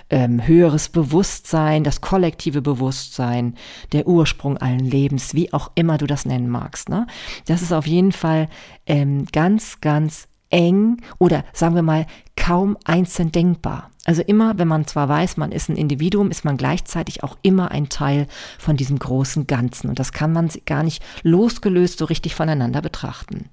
[0.10, 3.56] ähm, höheres Bewusstsein, das kollektive Bewusstsein,
[3.92, 6.90] der Ursprung allen Lebens, wie auch immer du das nennen magst.
[6.90, 7.08] Ne?
[7.46, 8.50] Das ist auf jeden Fall
[8.86, 13.91] ähm, ganz, ganz eng oder sagen wir mal kaum einzeln denkbar.
[14.06, 17.70] Also immer, wenn man zwar weiß, man ist ein Individuum, ist man gleichzeitig auch immer
[17.70, 19.90] ein Teil von diesem großen Ganzen.
[19.90, 23.50] Und das kann man gar nicht losgelöst so richtig voneinander betrachten.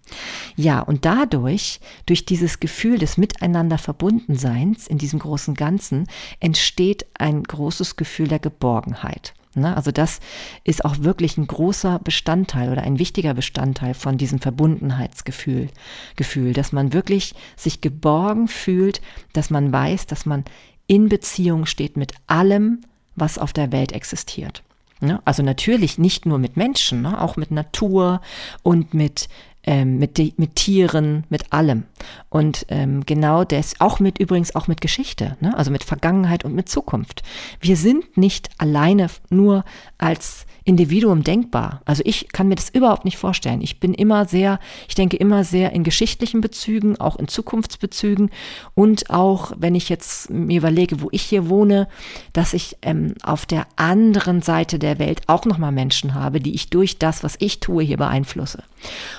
[0.56, 6.06] Ja, und dadurch, durch dieses Gefühl des Miteinander Verbundenseins in diesem großen Ganzen,
[6.40, 9.34] entsteht ein großes Gefühl der Geborgenheit.
[9.54, 9.76] Ne?
[9.76, 10.20] Also das
[10.64, 15.68] ist auch wirklich ein großer Bestandteil oder ein wichtiger Bestandteil von diesem Verbundenheitsgefühl,
[16.16, 19.00] Gefühl, dass man wirklich sich geborgen fühlt,
[19.32, 20.44] dass man weiß, dass man
[20.86, 22.80] in Beziehung steht mit allem,
[23.14, 24.62] was auf der Welt existiert.
[25.00, 25.20] Ne?
[25.24, 27.20] Also natürlich nicht nur mit Menschen, ne?
[27.20, 28.20] auch mit Natur
[28.62, 29.28] und mit
[29.64, 31.84] ähm, mit, mit Tieren, mit allem.
[32.28, 35.56] Und ähm, genau das, auch mit übrigens auch mit Geschichte, ne?
[35.56, 37.22] also mit Vergangenheit und mit Zukunft.
[37.60, 39.64] Wir sind nicht alleine nur
[39.98, 41.80] als Individuum denkbar.
[41.86, 43.62] Also ich kann mir das überhaupt nicht vorstellen.
[43.62, 48.30] Ich bin immer sehr, ich denke immer sehr in geschichtlichen Bezügen, auch in Zukunftsbezügen
[48.74, 51.88] und auch, wenn ich jetzt mir überlege, wo ich hier wohne,
[52.34, 56.68] dass ich ähm, auf der anderen Seite der Welt auch nochmal Menschen habe, die ich
[56.68, 58.62] durch das, was ich tue, hier beeinflusse.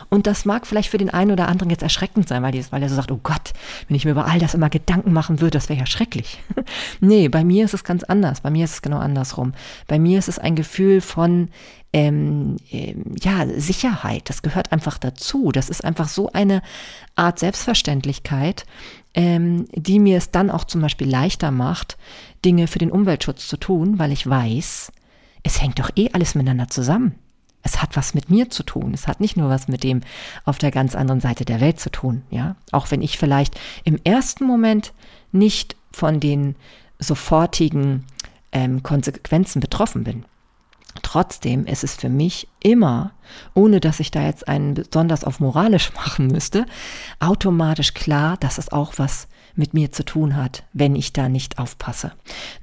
[0.09, 2.81] Und das mag vielleicht für den einen oder anderen jetzt erschreckend sein, weil, die, weil
[2.81, 3.53] er so sagt, oh Gott,
[3.87, 6.39] wenn ich mir über all das immer Gedanken machen würde, das wäre ja schrecklich.
[6.99, 8.41] nee, bei mir ist es ganz anders.
[8.41, 9.53] Bei mir ist es genau andersrum.
[9.87, 11.49] Bei mir ist es ein Gefühl von
[11.91, 14.29] ähm, ähm, ja, Sicherheit.
[14.29, 15.51] Das gehört einfach dazu.
[15.51, 16.61] Das ist einfach so eine
[17.15, 18.65] Art Selbstverständlichkeit,
[19.15, 21.97] ähm, die mir es dann auch zum Beispiel leichter macht,
[22.45, 24.91] Dinge für den Umweltschutz zu tun, weil ich weiß,
[25.43, 27.15] es hängt doch eh alles miteinander zusammen.
[27.61, 28.93] Es hat was mit mir zu tun.
[28.93, 30.01] Es hat nicht nur was mit dem
[30.45, 32.55] auf der ganz anderen Seite der Welt zu tun, ja.
[32.71, 34.93] Auch wenn ich vielleicht im ersten Moment
[35.31, 36.55] nicht von den
[36.99, 38.05] sofortigen
[38.51, 40.25] ähm, Konsequenzen betroffen bin.
[41.01, 43.11] Trotzdem ist es für mich immer,
[43.53, 46.65] ohne dass ich da jetzt einen besonders auf moralisch machen müsste,
[47.19, 49.27] automatisch klar, dass es auch was
[49.59, 52.13] mit mir zu tun hat, wenn ich da nicht aufpasse.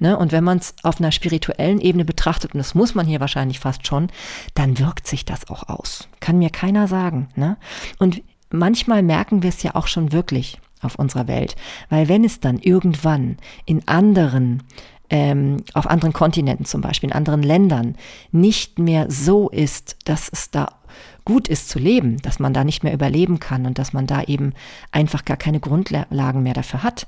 [0.00, 0.18] Ne?
[0.18, 3.60] Und wenn man es auf einer spirituellen Ebene betrachtet, und das muss man hier wahrscheinlich
[3.60, 4.08] fast schon,
[4.54, 6.08] dann wirkt sich das auch aus.
[6.18, 7.28] Kann mir keiner sagen.
[7.36, 7.56] Ne?
[7.98, 11.54] Und manchmal merken wir es ja auch schon wirklich auf unserer Welt,
[11.88, 14.62] weil wenn es dann irgendwann in anderen
[15.08, 17.96] ähm, auf anderen Kontinenten zum Beispiel, in anderen Ländern,
[18.32, 20.75] nicht mehr so ist, dass es da
[21.24, 24.22] gut ist zu leben, dass man da nicht mehr überleben kann und dass man da
[24.22, 24.52] eben
[24.92, 27.06] einfach gar keine Grundlagen mehr dafür hat,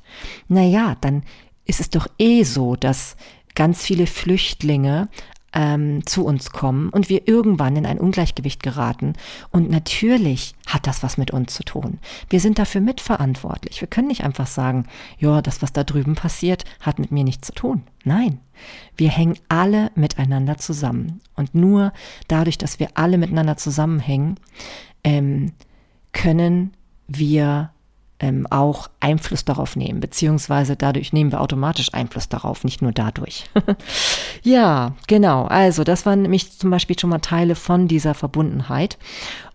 [0.48, 1.22] naja, dann
[1.64, 3.16] ist es doch eh so, dass
[3.54, 5.08] ganz viele Flüchtlinge
[5.52, 9.14] ähm, zu uns kommen und wir irgendwann in ein Ungleichgewicht geraten.
[9.50, 11.98] Und natürlich hat das was mit uns zu tun.
[12.28, 13.80] Wir sind dafür mitverantwortlich.
[13.80, 14.86] Wir können nicht einfach sagen,
[15.18, 17.82] ja, das, was da drüben passiert, hat mit mir nichts zu tun.
[18.04, 18.40] Nein,
[18.96, 21.20] wir hängen alle miteinander zusammen.
[21.34, 21.92] Und nur
[22.28, 24.38] dadurch, dass wir alle miteinander zusammenhängen,
[25.04, 25.52] ähm,
[26.12, 26.72] können
[27.06, 27.70] wir
[28.20, 33.44] ähm, auch Einfluss darauf nehmen, beziehungsweise dadurch nehmen wir automatisch Einfluss darauf, nicht nur dadurch.
[34.42, 35.44] ja, genau.
[35.44, 38.98] Also das waren nämlich zum Beispiel schon mal Teile von dieser Verbundenheit.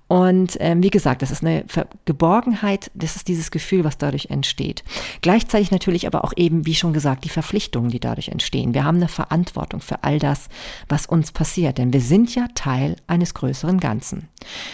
[0.07, 1.65] Und ähm, wie gesagt, das ist eine
[2.05, 4.83] Geborgenheit, das ist dieses Gefühl, was dadurch entsteht.
[5.21, 8.73] Gleichzeitig natürlich aber auch eben, wie schon gesagt, die Verpflichtungen, die dadurch entstehen.
[8.73, 10.49] Wir haben eine Verantwortung für all das,
[10.89, 14.27] was uns passiert, denn wir sind ja Teil eines größeren Ganzen.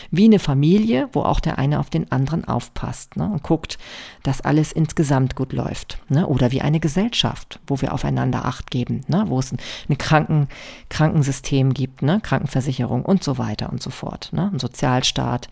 [0.10, 3.78] Wie eine Familie, wo auch der eine auf den anderen aufpasst ne, und guckt,
[4.24, 6.00] dass alles insgesamt gut läuft.
[6.10, 6.26] Ne?
[6.28, 9.26] Oder wie eine Gesellschaft, wo wir aufeinander Acht geben, ne?
[9.28, 10.48] wo es ein, ein Kranken,
[10.90, 12.20] Krankensystem gibt, ne?
[12.22, 14.32] Krankenversicherung und so weiter und so fort.
[14.34, 14.50] Ne?
[14.52, 15.50] Ein Sozialstaat Staat,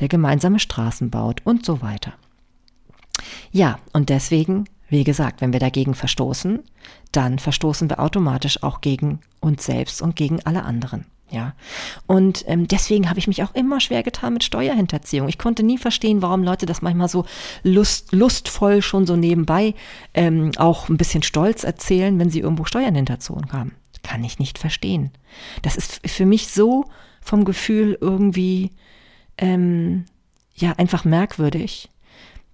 [0.00, 2.12] der gemeinsame Straßen baut und so weiter.
[3.50, 6.62] Ja, und deswegen, wie gesagt, wenn wir dagegen verstoßen,
[7.12, 11.06] dann verstoßen wir automatisch auch gegen uns selbst und gegen alle anderen.
[11.30, 11.54] Ja,
[12.06, 15.28] und ähm, deswegen habe ich mich auch immer schwer getan mit Steuerhinterziehung.
[15.28, 17.24] Ich konnte nie verstehen, warum Leute das manchmal so
[17.62, 19.74] lust, lustvoll schon so nebenbei
[20.12, 23.74] ähm, auch ein bisschen stolz erzählen, wenn sie irgendwo Steuern hinterzogen haben.
[24.02, 25.10] Kann ich nicht verstehen.
[25.62, 26.84] Das ist für mich so
[27.22, 28.70] vom Gefühl irgendwie
[29.38, 30.04] ähm,
[30.54, 31.90] ja einfach merkwürdig,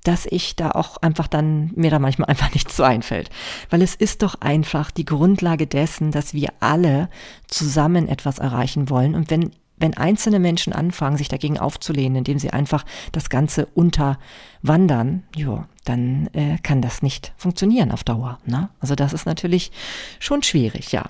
[0.05, 3.31] dass ich da auch einfach dann mir da manchmal einfach nichts so einfällt.
[3.71, 7.09] Weil es ist doch einfach die Grundlage dessen, dass wir alle
[7.47, 9.15] zusammen etwas erreichen wollen.
[9.15, 15.25] Und wenn wenn einzelne Menschen anfangen, sich dagegen aufzulehnen, indem sie einfach das Ganze unterwandern,
[15.35, 18.39] ja, dann äh, kann das nicht funktionieren auf Dauer.
[18.47, 18.71] Ne?
[18.79, 19.73] Also das ist natürlich
[20.21, 21.07] schon schwierig, ja.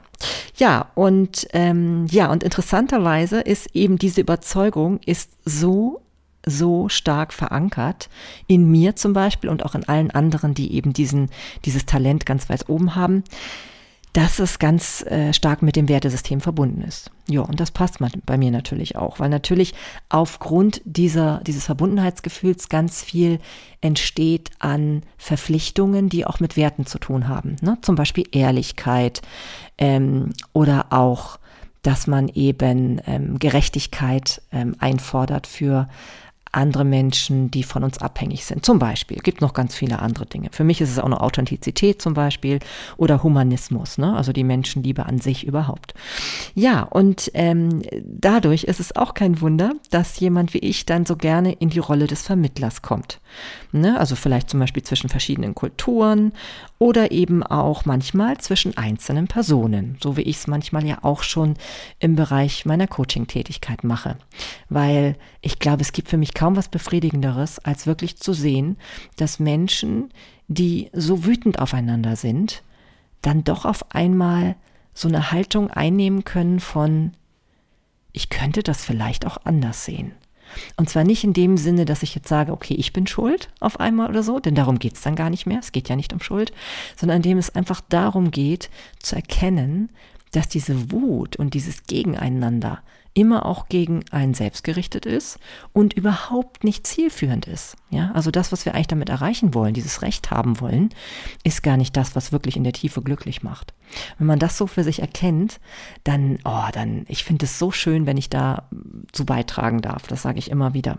[0.57, 6.01] Ja, und ähm, ja, und interessanterweise ist eben diese Überzeugung ist so
[6.45, 8.09] so stark verankert
[8.49, 11.31] in mir zum Beispiel und auch in allen anderen, die eben diesen
[11.65, 13.23] dieses Talent ganz weit oben haben
[14.13, 17.11] dass es ganz äh, stark mit dem Wertesystem verbunden ist.
[17.29, 19.75] Ja, und das passt bei mir natürlich auch, weil natürlich
[20.11, 23.39] aufgrund dieser, dieses Verbundenheitsgefühls ganz viel
[23.81, 27.57] entsteht an Verpflichtungen, die auch mit Werten zu tun haben.
[27.63, 27.79] Ne?
[27.81, 29.23] Zum Beispiel Ehrlichkeit
[29.79, 31.39] ähm, oder auch,
[31.83, 35.89] dass man eben ähm, Gerechtigkeit ähm, einfordert für
[36.53, 38.65] andere Menschen, die von uns abhängig sind.
[38.65, 39.19] Zum Beispiel.
[39.19, 40.49] Gibt noch ganz viele andere Dinge.
[40.53, 42.59] Für mich ist es auch noch Authentizität zum Beispiel
[42.97, 44.15] oder Humanismus, ne?
[44.15, 45.95] also die Menschenliebe an sich überhaupt.
[46.55, 51.17] Ja, und ähm, dadurch ist es auch kein Wunder, dass jemand wie ich dann so
[51.17, 53.19] gerne in die Rolle des Vermittlers kommt.
[53.73, 53.99] Ne?
[53.99, 56.33] Also vielleicht zum Beispiel zwischen verschiedenen Kulturen
[56.79, 61.55] oder eben auch manchmal zwischen einzelnen Personen, so wie ich es manchmal ja auch schon
[61.99, 64.17] im Bereich meiner Coaching-Tätigkeit mache.
[64.69, 68.77] Weil ich glaube, es gibt für mich kaum was Befriedigenderes, als wirklich zu sehen,
[69.15, 70.11] dass Menschen,
[70.49, 72.65] die so wütend aufeinander sind,
[73.21, 74.57] dann doch auf einmal
[74.93, 77.13] so eine Haltung einnehmen können von,
[78.11, 80.17] ich könnte das vielleicht auch anders sehen.
[80.77, 83.79] Und zwar nicht in dem Sinne, dass ich jetzt sage, okay, ich bin schuld auf
[83.79, 85.61] einmal oder so, denn darum geht es dann gar nicht mehr.
[85.61, 86.53] Es geht ja nicht um Schuld,
[86.97, 89.91] sondern indem es einfach darum geht, zu erkennen,
[90.33, 92.83] dass diese Wut und dieses Gegeneinander
[93.15, 95.39] immer auch gegen einen selbst gerichtet ist
[95.73, 97.77] und überhaupt nicht zielführend ist.
[97.91, 100.91] Ja, also das, was wir eigentlich damit erreichen wollen, dieses Recht haben wollen,
[101.45, 103.75] ist gar nicht das, was wirklich in der Tiefe glücklich macht.
[104.19, 105.61] Wenn man das so für sich erkennt,
[106.05, 108.69] dann, oh, dann, ich finde es so schön, wenn ich da
[109.13, 110.07] zu beitragen darf.
[110.07, 110.99] Das sage ich immer wieder.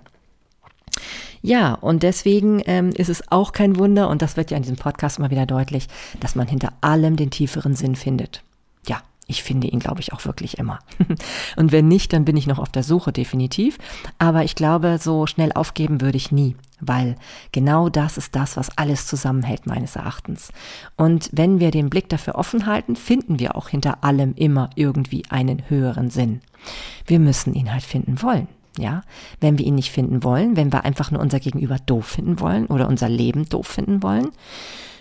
[1.42, 4.78] Ja, und deswegen ähm, ist es auch kein Wunder, und das wird ja in diesem
[4.78, 5.88] Podcast immer wieder deutlich,
[6.20, 8.44] dass man hinter allem den tieferen Sinn findet.
[8.88, 10.80] Ja, ich finde ihn, glaube ich, auch wirklich immer.
[11.56, 13.78] Und wenn nicht, dann bin ich noch auf der Suche, definitiv.
[14.18, 17.16] Aber ich glaube, so schnell aufgeben würde ich nie, weil
[17.52, 20.52] genau das ist das, was alles zusammenhält, meines Erachtens.
[20.98, 25.24] Und wenn wir den Blick dafür offen halten, finden wir auch hinter allem immer irgendwie
[25.30, 26.42] einen höheren Sinn.
[27.06, 28.48] Wir müssen ihn halt finden wollen.
[28.80, 29.04] Ja,
[29.40, 32.66] wenn wir ihn nicht finden wollen, wenn wir einfach nur unser Gegenüber doof finden wollen
[32.66, 34.32] oder unser Leben doof finden wollen,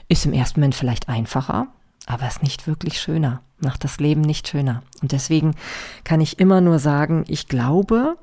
[0.08, 1.68] ist im ersten Moment vielleicht einfacher,
[2.06, 4.82] aber ist nicht wirklich schöner, macht das Leben nicht schöner.
[5.00, 5.54] Und deswegen
[6.04, 8.16] kann ich immer nur sagen, ich glaube,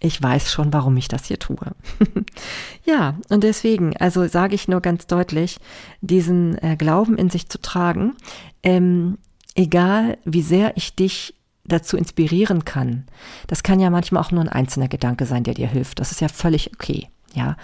[0.00, 1.58] ich weiß schon, warum ich das hier tue.
[2.84, 5.58] ja, und deswegen, also sage ich nur ganz deutlich,
[6.00, 8.14] diesen äh, Glauben in sich zu tragen,
[8.62, 9.18] ähm,
[9.54, 13.06] egal wie sehr ich dich dazu inspirieren kann,
[13.46, 16.00] das kann ja manchmal auch nur ein einzelner Gedanke sein, der dir hilft.
[16.00, 17.08] Das ist ja völlig okay.
[17.34, 17.56] Ja,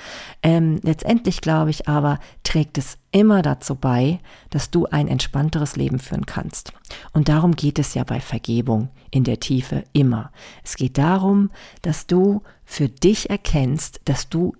[0.43, 5.99] ähm, letztendlich glaube ich aber, trägt es immer dazu bei, dass du ein entspannteres Leben
[5.99, 6.73] führen kannst.
[7.13, 10.31] Und darum geht es ja bei Vergebung in der Tiefe immer.
[10.63, 11.51] Es geht darum,
[11.83, 14.55] dass du für dich erkennst, dass du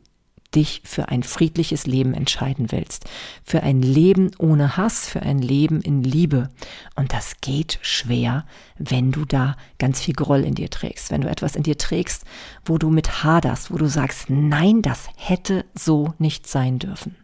[0.55, 3.05] dich für ein friedliches Leben entscheiden willst.
[3.45, 6.51] Für ein Leben ohne Hass, für ein Leben in Liebe.
[6.95, 8.47] Und das geht schwer,
[8.79, 11.11] wenn du da ganz viel Groll in dir trägst.
[11.11, 12.25] Wenn du etwas in dir trägst,
[12.65, 17.17] wo du mit haderst, wo du sagst, nein, das hätte so nicht sein dürfen.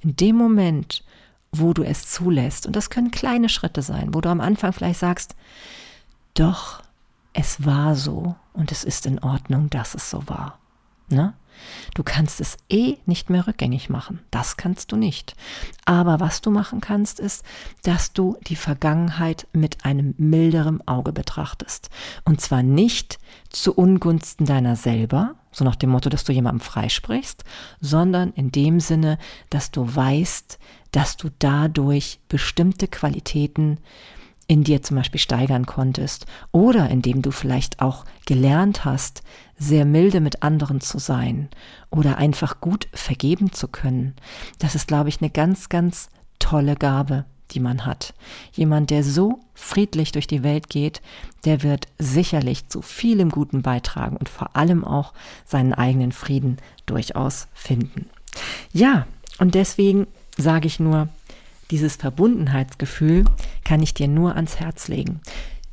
[0.00, 1.04] In dem Moment,
[1.52, 5.00] wo du es zulässt, und das können kleine Schritte sein, wo du am Anfang vielleicht
[5.00, 5.36] sagst,
[6.34, 6.82] doch,
[7.32, 10.58] es war so und es ist in Ordnung, dass es so war.
[11.08, 11.34] Ne?
[11.94, 14.20] Du kannst es eh nicht mehr rückgängig machen.
[14.30, 15.34] Das kannst du nicht.
[15.84, 17.44] Aber was du machen kannst, ist,
[17.82, 21.90] dass du die Vergangenheit mit einem milderen Auge betrachtest.
[22.24, 23.18] Und zwar nicht
[23.50, 27.44] zu Ungunsten deiner selber, so nach dem Motto, dass du jemandem freisprichst,
[27.80, 29.18] sondern in dem Sinne,
[29.50, 30.58] dass du weißt,
[30.90, 33.78] dass du dadurch bestimmte Qualitäten
[34.46, 39.22] in dir zum Beispiel steigern konntest oder indem du vielleicht auch gelernt hast,
[39.58, 41.48] sehr milde mit anderen zu sein
[41.90, 44.14] oder einfach gut vergeben zu können.
[44.58, 48.14] Das ist, glaube ich, eine ganz, ganz tolle Gabe, die man hat.
[48.52, 51.00] Jemand, der so friedlich durch die Welt geht,
[51.44, 55.12] der wird sicherlich zu vielem Guten beitragen und vor allem auch
[55.44, 58.10] seinen eigenen Frieden durchaus finden.
[58.72, 59.06] Ja,
[59.38, 61.08] und deswegen sage ich nur,
[61.70, 63.24] dieses Verbundenheitsgefühl
[63.64, 65.20] kann ich dir nur ans Herz legen.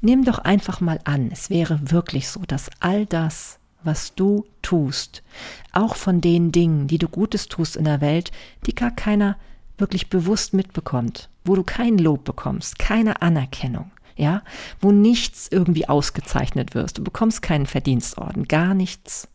[0.02, 5.24] Nimm doch einfach mal an, es wäre wirklich so, dass all das, was du tust,
[5.72, 8.32] auch von den Dingen, die du Gutes tust in der Welt,
[8.66, 9.38] die gar keiner
[9.78, 14.44] wirklich bewusst mitbekommt, wo du kein Lob bekommst, keine Anerkennung, ja,
[14.80, 19.28] wo nichts irgendwie ausgezeichnet wirst, du bekommst keinen Verdienstorden, gar nichts.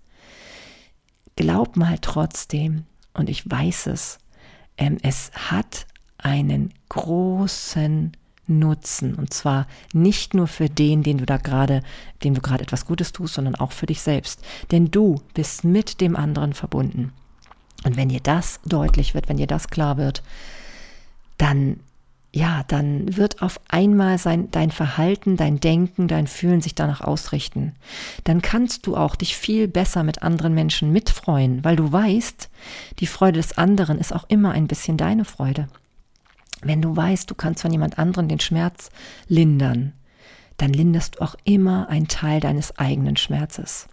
[1.37, 4.19] Glaub mal trotzdem, und ich weiß es,
[4.79, 5.87] ähm, es hat
[6.19, 8.13] einen großen
[8.47, 9.15] Nutzen.
[9.15, 11.83] Und zwar nicht nur für den, den du da gerade,
[12.23, 14.41] dem du gerade etwas Gutes tust, sondern auch für dich selbst.
[14.71, 17.13] Denn du bist mit dem anderen verbunden.
[17.85, 20.23] Und wenn dir das deutlich wird, wenn dir das klar wird,
[21.39, 21.81] dann
[22.37, 27.73] ja, dann wird auf einmal sein, dein Verhalten, dein Denken, dein Fühlen sich danach ausrichten.
[28.25, 32.51] Dann kannst du auch dich viel besser mit anderen Menschen mitfreuen, weil du weißt,
[32.99, 35.69] die Freude des anderen ist auch immer ein bisschen deine Freude.
[36.63, 38.91] Wenn du weißt, du kannst von jemand anderem den Schmerz
[39.29, 39.93] lindern,
[40.57, 43.89] dann linderst du auch immer einen Teil deines eigenen Schmerzes.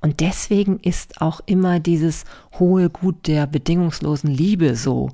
[0.00, 2.24] Und deswegen ist auch immer dieses
[2.58, 5.10] hohe Gut der bedingungslosen Liebe so,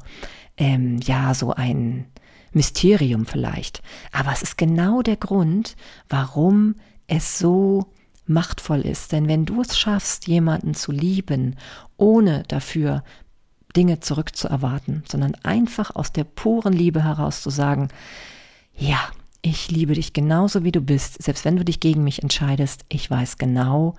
[0.57, 2.07] ähm, ja, so ein
[2.53, 3.83] Mysterium vielleicht.
[4.13, 5.77] Aber es ist genau der Grund,
[6.09, 6.75] warum
[7.07, 7.93] es so
[8.27, 9.13] machtvoll ist.
[9.13, 11.57] Denn wenn du es schaffst, jemanden zu lieben,
[11.97, 13.05] ohne dafür
[13.79, 17.91] Dinge zurückzuerwarten, sondern einfach aus der puren Liebe heraus zu sagen,
[18.76, 18.99] ja,
[19.41, 23.09] ich liebe dich genauso wie du bist, selbst wenn du dich gegen mich entscheidest, ich
[23.09, 23.95] weiß genau,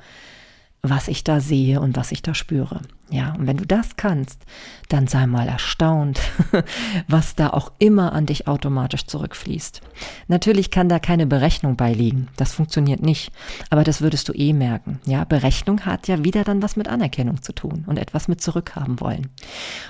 [0.81, 2.81] was ich da sehe und was ich da spüre.
[3.11, 4.45] Ja, und wenn du das kannst,
[4.87, 6.19] dann sei mal erstaunt,
[7.07, 9.81] was da auch immer an dich automatisch zurückfließt.
[10.27, 12.27] Natürlich kann da keine Berechnung beiliegen.
[12.37, 13.31] Das funktioniert nicht.
[13.71, 14.99] Aber das würdest du eh merken.
[15.05, 18.99] Ja, Berechnung hat ja wieder dann was mit Anerkennung zu tun und etwas mit zurückhaben
[18.99, 19.29] wollen.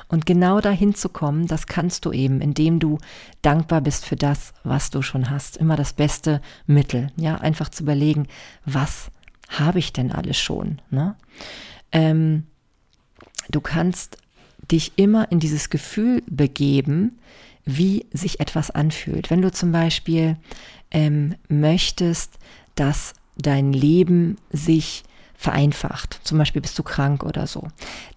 [0.07, 2.99] Und genau dahin zu kommen, das kannst du eben, indem du
[3.41, 5.57] dankbar bist für das, was du schon hast.
[5.57, 7.11] Immer das beste Mittel.
[7.17, 8.27] Ja, einfach zu überlegen,
[8.63, 9.11] was
[9.49, 10.81] habe ich denn alles schon?
[10.89, 11.15] Ne?
[11.91, 12.43] Ähm,
[13.49, 14.17] du kannst
[14.71, 17.19] dich immer in dieses Gefühl begeben,
[17.65, 19.29] wie sich etwas anfühlt.
[19.29, 20.37] Wenn du zum Beispiel
[20.91, 22.37] ähm, möchtest,
[22.75, 25.03] dass dein Leben sich
[25.35, 27.67] vereinfacht, zum Beispiel bist du krank oder so,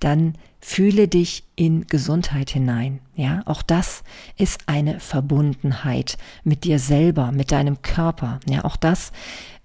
[0.01, 3.01] dann fühle dich in Gesundheit hinein.
[3.15, 4.05] Ja, auch das
[4.39, 8.39] ist eine Verbundenheit mit dir selber, mit deinem Körper.
[8.49, 9.13] Ja, auch das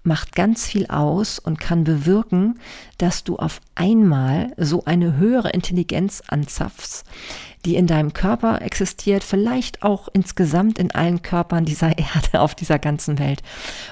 [0.02, 2.58] macht ganz viel aus und kann bewirken,
[2.98, 7.04] dass du auf einmal so eine höhere Intelligenz anzapfst,
[7.68, 12.78] die in deinem Körper existiert, vielleicht auch insgesamt in allen Körpern dieser Erde, auf dieser
[12.78, 13.42] ganzen Welt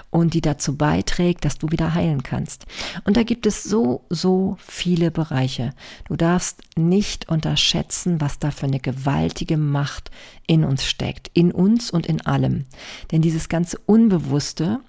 [0.08, 2.64] und die dazu beiträgt, dass du wieder heilen kannst.
[3.04, 5.74] Und da gibt es so, so viele Bereiche.
[6.08, 10.10] Du darfst nicht unterschätzen, was da für eine gewaltige Macht
[10.46, 12.64] in uns steckt, in uns und in allem.
[13.12, 14.80] Denn dieses ganze Unbewusste,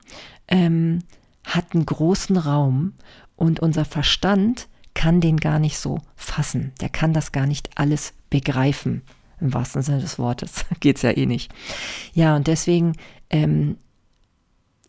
[0.48, 1.00] ähm,
[1.44, 2.94] hat einen großen Raum
[3.36, 6.74] Und unser Verstand kann den gar nicht so fassen.
[6.82, 9.04] Der kann das gar nicht alles begreifen.
[9.40, 10.66] Im wahrsten Sinne des Wortes.
[10.80, 11.54] Geht's ja eh nicht.
[12.16, 12.94] Ja, und deswegen
[13.30, 13.78] ähm,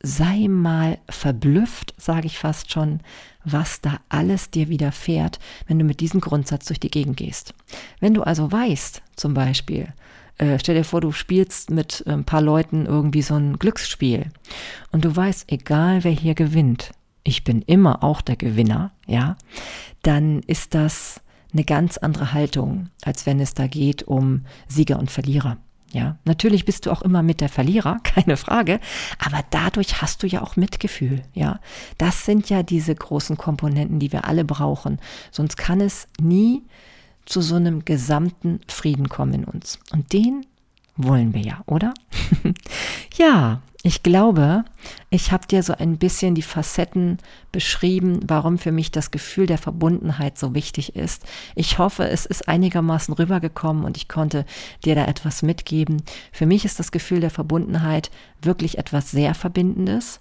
[0.03, 3.01] sei mal verblüfft, sage ich fast schon,
[3.45, 7.53] was da alles dir widerfährt, wenn du mit diesem Grundsatz durch die Gegend gehst.
[8.01, 9.93] Wenn du also weißt, zum Beispiel,
[10.39, 14.31] äh, stell dir vor, du spielst mit ein paar Leuten irgendwie so ein Glücksspiel
[14.91, 16.93] und du weißt, egal wer hier gewinnt,
[17.29, 19.37] ich bin immer auch der Gewinner, ja,
[20.03, 21.20] dann ist das
[21.53, 25.59] eine ganz andere Haltung, als wenn es da geht um Sieger und Verlierer.
[25.93, 28.81] Ja, natürlich bist du auch immer mit der Verlierer, keine Frage,
[29.18, 31.61] aber dadurch hast du ja auch Mitgefühl, ja.
[31.99, 34.99] Das sind ja diese großen Komponenten, die wir alle brauchen.
[35.31, 36.64] Sonst kann es nie
[37.26, 39.79] zu so einem gesamten Frieden kommen in uns.
[39.93, 40.47] Und den
[40.97, 41.93] wollen wir ja, oder?
[43.16, 44.66] ja, ich glaube,
[45.09, 47.16] ich habe dir so ein bisschen die Facetten
[47.53, 51.24] beschrieben, warum für mich das Gefühl der Verbundenheit so wichtig ist.
[51.55, 54.45] Ich hoffe, es ist einigermaßen rübergekommen und ich konnte
[54.84, 56.03] dir da etwas mitgeben.
[56.32, 58.11] Für mich ist das Gefühl der Verbundenheit
[58.43, 60.20] wirklich etwas sehr Verbindendes.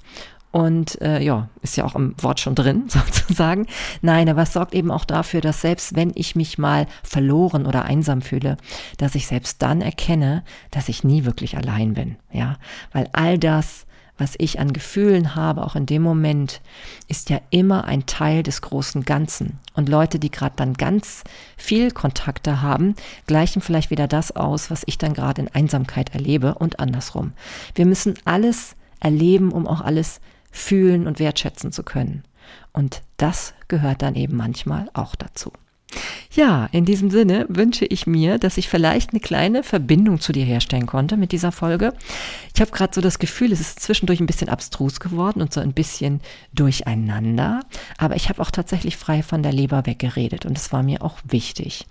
[0.52, 3.68] Und äh, ja, ist ja auch im Wort schon drin, sozusagen.
[4.02, 7.84] Nein, aber es sorgt eben auch dafür, dass selbst wenn ich mich mal verloren oder
[7.84, 8.58] einsam fühle,
[8.98, 12.16] dass ich selbst dann erkenne, dass ich nie wirklich allein bin.
[12.32, 12.58] Ja,
[12.94, 13.86] weil all das,
[14.18, 16.62] was ich an Gefühlen habe, auch in dem Moment,
[17.08, 19.60] ist ja immer ein Teil des großen Ganzen.
[19.74, 21.24] Und Leute, die gerade dann ganz
[21.56, 22.96] viel Kontakte haben,
[23.28, 27.34] gleichen vielleicht wieder das aus, was ich dann gerade in Einsamkeit erlebe und andersrum.
[27.76, 30.20] Wir müssen alles erleben, um auch alles
[30.58, 32.24] fühlen und wertschätzen zu können.
[32.74, 35.52] Und das gehört dann eben manchmal auch dazu.
[36.32, 40.44] Ja, in diesem Sinne wünsche ich mir, dass ich vielleicht eine kleine Verbindung zu dir
[40.44, 41.94] herstellen konnte mit dieser Folge.
[42.54, 45.62] Ich habe gerade so das Gefühl, es ist zwischendurch ein bisschen abstrus geworden und so
[45.62, 46.22] ein bisschen
[46.54, 47.62] durcheinander,
[47.98, 51.18] aber ich habe auch tatsächlich frei von der Leber weggeredet und es war mir auch
[51.24, 51.88] wichtig.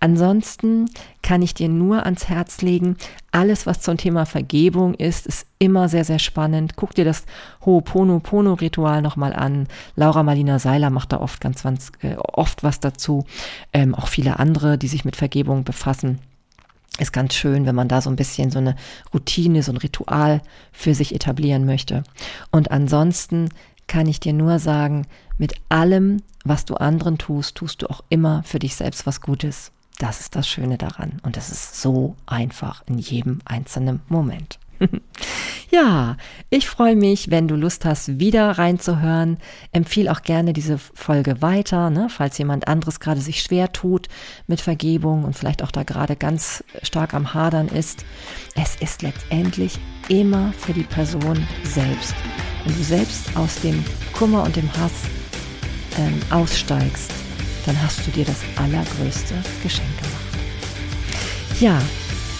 [0.00, 0.90] Ansonsten
[1.22, 2.96] kann ich dir nur ans Herz legen,
[3.30, 6.76] alles, was zum Thema Vergebung ist, ist immer sehr, sehr spannend.
[6.76, 7.24] Guck dir das
[7.64, 9.68] Ho'oponopono-Ritual nochmal an.
[9.94, 13.24] Laura Marlina Seiler macht da oft ganz, ganz äh, oft was dazu.
[13.72, 16.18] Ähm, auch viele andere, die sich mit Vergebung befassen.
[16.98, 18.74] Ist ganz schön, wenn man da so ein bisschen so eine
[19.12, 20.40] Routine, so ein Ritual
[20.72, 22.04] für sich etablieren möchte.
[22.50, 23.50] Und ansonsten
[23.86, 25.06] kann ich dir nur sagen,
[25.38, 29.72] mit allem, was du anderen tust, tust du auch immer für dich selbst was Gutes.
[29.98, 31.20] Das ist das Schöne daran.
[31.22, 34.58] Und es ist so einfach in jedem einzelnen Moment.
[35.70, 36.16] ja,
[36.50, 39.38] ich freue mich, wenn du Lust hast, wieder reinzuhören.
[39.72, 44.08] Empfiehl auch gerne diese Folge weiter, ne, falls jemand anderes gerade sich schwer tut
[44.46, 48.04] mit Vergebung und vielleicht auch da gerade ganz stark am Hadern ist.
[48.54, 52.14] Es ist letztendlich immer für die Person selbst.
[52.64, 54.92] Wenn du selbst aus dem Kummer und dem Hass
[55.98, 57.12] ähm, aussteigst,
[57.64, 60.16] dann hast du dir das allergrößte Geschenk gemacht.
[61.60, 61.80] Ja,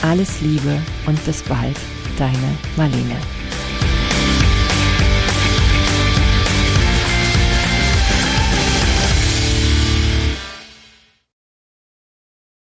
[0.03, 1.77] alles Liebe und bis bald,
[2.19, 3.36] deine Marlene.